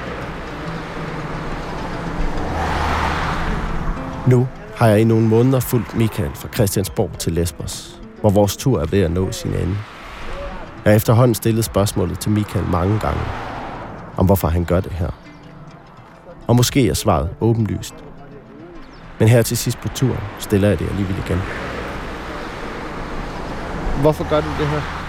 Nu 4.27 4.47
har 4.75 4.87
jeg 4.87 5.01
i 5.01 5.03
nogle 5.03 5.27
måneder 5.27 5.59
fulgt 5.59 5.97
Michael 5.97 6.31
fra 6.35 6.49
Christiansborg 6.53 7.17
til 7.19 7.33
Lesbos, 7.33 8.01
hvor 8.21 8.29
vores 8.29 8.57
tur 8.57 8.81
er 8.81 8.85
ved 8.85 9.01
at 9.01 9.11
nå 9.11 9.31
sin 9.31 9.51
ende. 9.53 9.75
Jeg 10.85 10.91
har 10.91 10.95
efterhånden 10.95 11.35
stillet 11.35 11.65
spørgsmålet 11.65 12.19
til 12.19 12.31
Michael 12.31 12.65
mange 12.65 12.99
gange, 12.99 13.21
om 14.17 14.25
hvorfor 14.25 14.47
han 14.47 14.65
gør 14.65 14.79
det 14.79 14.91
her. 14.91 15.09
Og 16.47 16.55
måske 16.55 16.89
er 16.89 16.93
svaret 16.93 17.29
åbenlyst. 17.41 17.95
Men 19.19 19.27
her 19.27 19.41
til 19.41 19.57
sidst 19.57 19.77
på 19.81 19.87
turen 19.87 20.23
stiller 20.39 20.67
jeg 20.67 20.79
det 20.79 20.89
alligevel 20.89 21.15
igen. 21.25 21.39
Hvorfor 24.01 24.29
gør 24.29 24.41
du 24.41 24.47
det 24.59 24.67
her? 24.67 25.03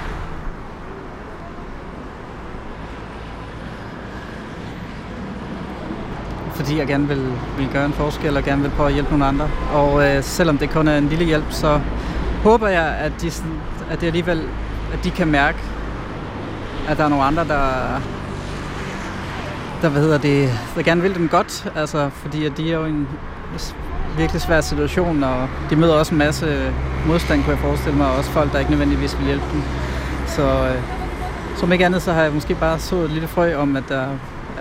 fordi 6.64 6.78
jeg 6.78 6.86
gerne 6.86 7.08
vil, 7.08 7.32
vil 7.58 7.68
gøre 7.72 7.86
en 7.86 7.92
forskel 7.92 8.36
og 8.36 8.42
gerne 8.42 8.62
vil 8.62 8.70
prøve 8.70 8.88
at 8.88 8.94
hjælpe 8.94 9.10
nogle 9.10 9.26
andre. 9.26 9.48
Og 9.72 10.06
øh, 10.06 10.22
selvom 10.22 10.58
det 10.58 10.70
kun 10.70 10.88
er 10.88 10.98
en 10.98 11.08
lille 11.08 11.24
hjælp, 11.24 11.44
så 11.50 11.80
håber 12.42 12.68
jeg, 12.68 12.86
at 12.86 13.12
de, 13.22 13.30
at 13.90 14.00
det 14.00 14.06
alligevel 14.06 14.42
at 14.94 15.04
de 15.04 15.10
kan 15.10 15.28
mærke, 15.28 15.58
at 16.88 16.98
der 16.98 17.04
er 17.04 17.08
nogle 17.08 17.24
andre, 17.24 17.44
der, 17.44 18.00
der, 19.82 19.88
hvad 19.88 20.02
hedder 20.02 20.18
det, 20.18 20.50
der 20.76 20.82
gerne 20.82 21.02
vil 21.02 21.14
dem 21.14 21.28
godt. 21.28 21.72
Altså, 21.76 22.10
fordi 22.12 22.46
at 22.46 22.56
de 22.56 22.72
er 22.72 22.76
jo 22.76 22.84
i 22.84 22.88
en 22.88 23.08
virkelig 24.16 24.42
svær 24.42 24.60
situation, 24.60 25.22
og 25.22 25.48
de 25.70 25.76
møder 25.76 25.94
også 25.94 26.14
en 26.14 26.18
masse 26.18 26.72
modstand, 27.06 27.42
kunne 27.42 27.50
jeg 27.52 27.58
forestille 27.58 27.98
mig, 27.98 28.06
og 28.06 28.16
også 28.16 28.30
folk, 28.30 28.52
der 28.52 28.58
ikke 28.58 28.70
nødvendigvis 28.70 29.18
vil 29.18 29.26
hjælpe 29.26 29.44
dem. 29.52 29.62
Så 30.26 30.42
øh, 30.42 30.82
som 31.56 31.72
ikke 31.72 31.86
andet, 31.86 32.02
så 32.02 32.12
har 32.12 32.22
jeg 32.22 32.32
måske 32.32 32.54
bare 32.54 32.78
så 32.78 32.96
et 32.96 33.10
lille 33.10 33.28
frø 33.28 33.54
om, 33.56 33.76
at 33.76 33.84
der, 33.88 34.06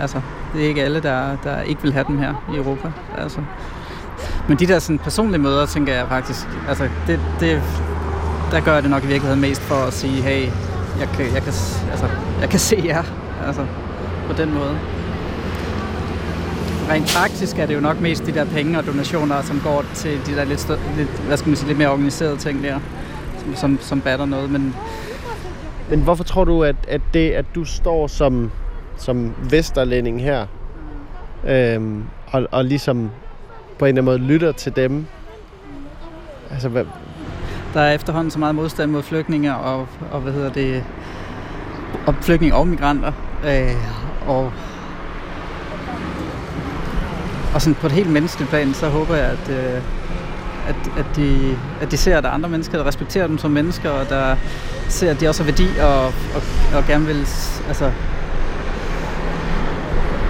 altså, 0.00 0.20
det 0.54 0.64
er 0.64 0.68
ikke 0.68 0.82
alle, 0.82 1.02
der, 1.02 1.36
der 1.44 1.60
ikke 1.60 1.82
vil 1.82 1.92
have 1.92 2.04
dem 2.08 2.18
her 2.18 2.34
i 2.54 2.56
Europa. 2.56 2.92
Altså. 3.18 3.40
Men 4.48 4.58
de 4.58 4.66
der 4.66 4.78
sådan, 4.78 4.98
personlige 4.98 5.42
møder, 5.42 5.66
tænker 5.66 5.94
jeg 5.94 6.08
faktisk, 6.08 6.48
altså, 6.68 6.88
det, 7.06 7.20
det, 7.40 7.62
der 8.54 8.60
gør 8.60 8.74
jeg 8.74 8.82
det 8.82 8.90
nok 8.90 9.04
i 9.04 9.06
virkeligheden 9.06 9.40
mest 9.40 9.60
for 9.60 9.74
at 9.74 9.92
sige, 9.92 10.22
hey, 10.22 10.42
jeg 11.00 11.08
kan, 11.14 11.24
jeg 11.24 11.42
kan, 11.42 11.52
altså, 11.90 12.08
jeg 12.40 12.48
kan 12.50 12.58
se 12.58 12.82
jer, 12.84 13.02
altså, 13.46 13.66
på 14.26 14.32
den 14.32 14.54
måde. 14.54 14.78
rent 16.90 17.14
praktisk 17.16 17.58
er 17.58 17.66
det 17.66 17.74
jo 17.74 17.80
nok 17.80 18.00
mest 18.00 18.26
de 18.26 18.32
der 18.34 18.44
penge 18.44 18.78
og 18.78 18.86
donationer, 18.86 19.42
som 19.42 19.60
går 19.64 19.84
til 19.94 20.26
de 20.26 20.36
der 20.36 20.44
lidt, 20.44 20.60
stø- 20.60 20.78
lidt, 20.96 21.08
hvad 21.08 21.36
skal 21.36 21.48
man 21.48 21.56
sige, 21.56 21.68
lidt 21.68 21.78
mere 21.78 21.88
organiserede 21.88 22.36
ting 22.36 22.62
der, 22.62 22.78
som, 23.38 23.54
som, 23.54 23.78
som 23.80 24.00
batter 24.00 24.26
noget. 24.26 24.50
Men 24.50 24.74
Men 25.90 26.00
hvorfor 26.00 26.24
tror 26.24 26.44
du, 26.44 26.62
at, 26.62 26.76
at 26.88 27.00
det, 27.14 27.30
at 27.30 27.44
du 27.54 27.64
står 27.64 28.06
som, 28.06 28.50
som 28.96 29.34
vesterlænding 29.50 30.22
her, 30.22 30.46
øhm, 31.48 32.04
og, 32.26 32.46
og 32.50 32.64
ligesom 32.64 33.10
på 33.78 33.84
en 33.84 33.88
eller 33.88 34.02
anden 34.02 34.04
måde 34.04 34.32
lytter 34.32 34.52
til 34.52 34.76
dem, 34.76 35.06
altså 36.50 36.68
hvad, 36.68 36.84
der 37.74 37.80
er 37.80 37.92
efterhånden 37.92 38.30
så 38.30 38.38
meget 38.38 38.54
modstand 38.54 38.90
mod 38.90 39.02
flygtninge 39.02 39.56
og, 39.56 39.88
og 40.10 40.20
hvad 40.20 40.32
hedder 40.32 40.52
det, 40.52 40.84
og 42.06 42.14
flygtninge 42.20 42.56
og 42.56 42.68
migranter. 42.68 43.12
Øh, 43.46 43.76
og, 44.26 44.52
og 47.54 47.62
sådan 47.62 47.74
på 47.74 47.86
et 47.86 47.92
helt 47.92 48.10
menneskeligt 48.10 48.50
plan, 48.50 48.74
så 48.74 48.88
håber 48.88 49.14
jeg, 49.14 49.26
at, 49.26 49.50
øh, 49.50 49.82
at, 50.68 50.76
at, 50.98 51.06
de, 51.16 51.56
at 51.80 51.90
de 51.90 51.96
ser, 51.96 52.16
at 52.16 52.22
der 52.22 52.28
er 52.28 52.34
andre 52.34 52.48
mennesker, 52.48 52.78
der 52.78 52.86
respekterer 52.86 53.26
dem 53.26 53.38
som 53.38 53.50
mennesker, 53.50 53.90
og 53.90 54.08
der 54.08 54.36
ser, 54.88 55.10
at 55.10 55.20
de 55.20 55.28
også 55.28 55.42
har 55.42 55.50
værdi, 55.50 55.66
og, 55.82 56.04
og, 56.06 56.42
og 56.76 56.84
gerne 56.86 57.06
vil 57.06 57.26
altså, 57.68 57.92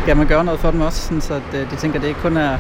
gerne 0.07 0.20
vil 0.20 0.28
gøre 0.28 0.44
noget 0.44 0.61
for 0.61 0.70
dem 0.70 0.80
også, 0.80 1.00
sådan, 1.00 1.20
så 1.20 1.35
at, 1.35 1.61
øh, 1.61 1.70
de 1.70 1.76
tænker, 1.76 1.98
at 1.98 2.02
det 2.02 2.09
ikke 2.09 2.20
kun 2.20 2.37
er, 2.37 2.59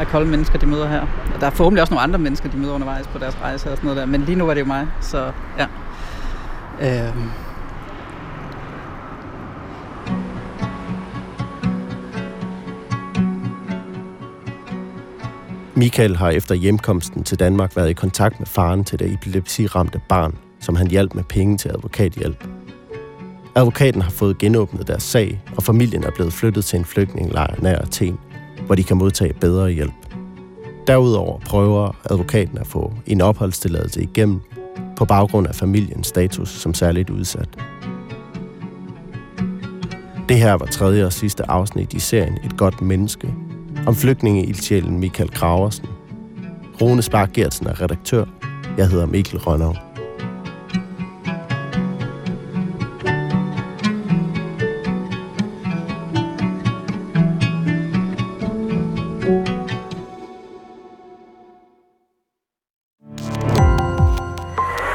er 0.00 0.04
kolde 0.04 0.30
mennesker, 0.30 0.58
de 0.58 0.66
møder 0.66 0.88
her. 0.88 1.00
Og 1.34 1.40
der 1.40 1.46
er 1.46 1.50
forhåbentlig 1.50 1.82
også 1.82 1.94
nogle 1.94 2.02
andre 2.02 2.18
mennesker, 2.18 2.50
de 2.50 2.56
møder 2.56 2.72
undervejs 2.72 3.06
på 3.06 3.18
deres 3.18 3.38
rejse 3.42 3.70
og 3.70 3.76
sådan 3.76 3.86
noget 3.86 3.96
der. 4.00 4.06
Men 4.06 4.20
lige 4.20 4.36
nu 4.36 4.48
er 4.48 4.54
det 4.54 4.60
jo 4.60 4.66
mig, 4.66 4.86
så 5.00 5.32
ja. 5.58 5.66
Øhm. 6.80 7.30
Michael 15.76 16.16
har 16.16 16.30
efter 16.30 16.54
hjemkomsten 16.54 17.24
til 17.24 17.38
Danmark 17.38 17.76
været 17.76 17.90
i 17.90 17.92
kontakt 17.92 18.40
med 18.40 18.46
faren 18.46 18.84
til 18.84 18.98
det 18.98 19.12
epilepsiramte 19.12 20.00
barn, 20.08 20.38
som 20.60 20.76
han 20.76 20.86
hjalp 20.86 21.14
med 21.14 21.24
penge 21.24 21.58
til 21.58 21.68
advokathjælp. 21.68 22.44
Advokaten 23.56 24.02
har 24.02 24.10
fået 24.10 24.38
genåbnet 24.38 24.88
deres 24.88 25.02
sag, 25.02 25.42
og 25.56 25.62
familien 25.62 26.04
er 26.04 26.10
blevet 26.14 26.32
flyttet 26.32 26.64
til 26.64 26.78
en 26.78 26.84
flygtningelejr 26.84 27.54
nær 27.62 27.76
Athen, 27.78 28.18
hvor 28.66 28.74
de 28.74 28.84
kan 28.84 28.96
modtage 28.96 29.32
bedre 29.32 29.70
hjælp. 29.70 29.92
Derudover 30.86 31.38
prøver 31.38 31.96
advokaten 32.04 32.58
at 32.58 32.66
få 32.66 32.92
en 33.06 33.20
opholdstilladelse 33.20 34.02
igennem 34.02 34.40
på 34.96 35.04
baggrund 35.04 35.46
af 35.46 35.54
familiens 35.54 36.06
status 36.06 36.48
som 36.48 36.74
særligt 36.74 37.10
udsat. 37.10 37.48
Det 40.28 40.38
her 40.38 40.52
var 40.52 40.66
tredje 40.66 41.06
og 41.06 41.12
sidste 41.12 41.50
afsnit 41.50 41.92
i 41.92 42.00
serien 42.00 42.38
Et 42.44 42.56
godt 42.56 42.82
menneske, 42.82 43.34
om 43.86 43.94
flygtninge 43.94 44.46
ildsjælen 44.46 44.98
Michael 44.98 45.30
Graversen. 45.30 45.86
Rune 46.82 47.02
Spark 47.02 47.32
Gertsen 47.32 47.66
er 47.66 47.80
redaktør. 47.80 48.24
Jeg 48.78 48.88
hedder 48.88 49.06
Mikkel 49.06 49.38
Rønner. 49.38 49.83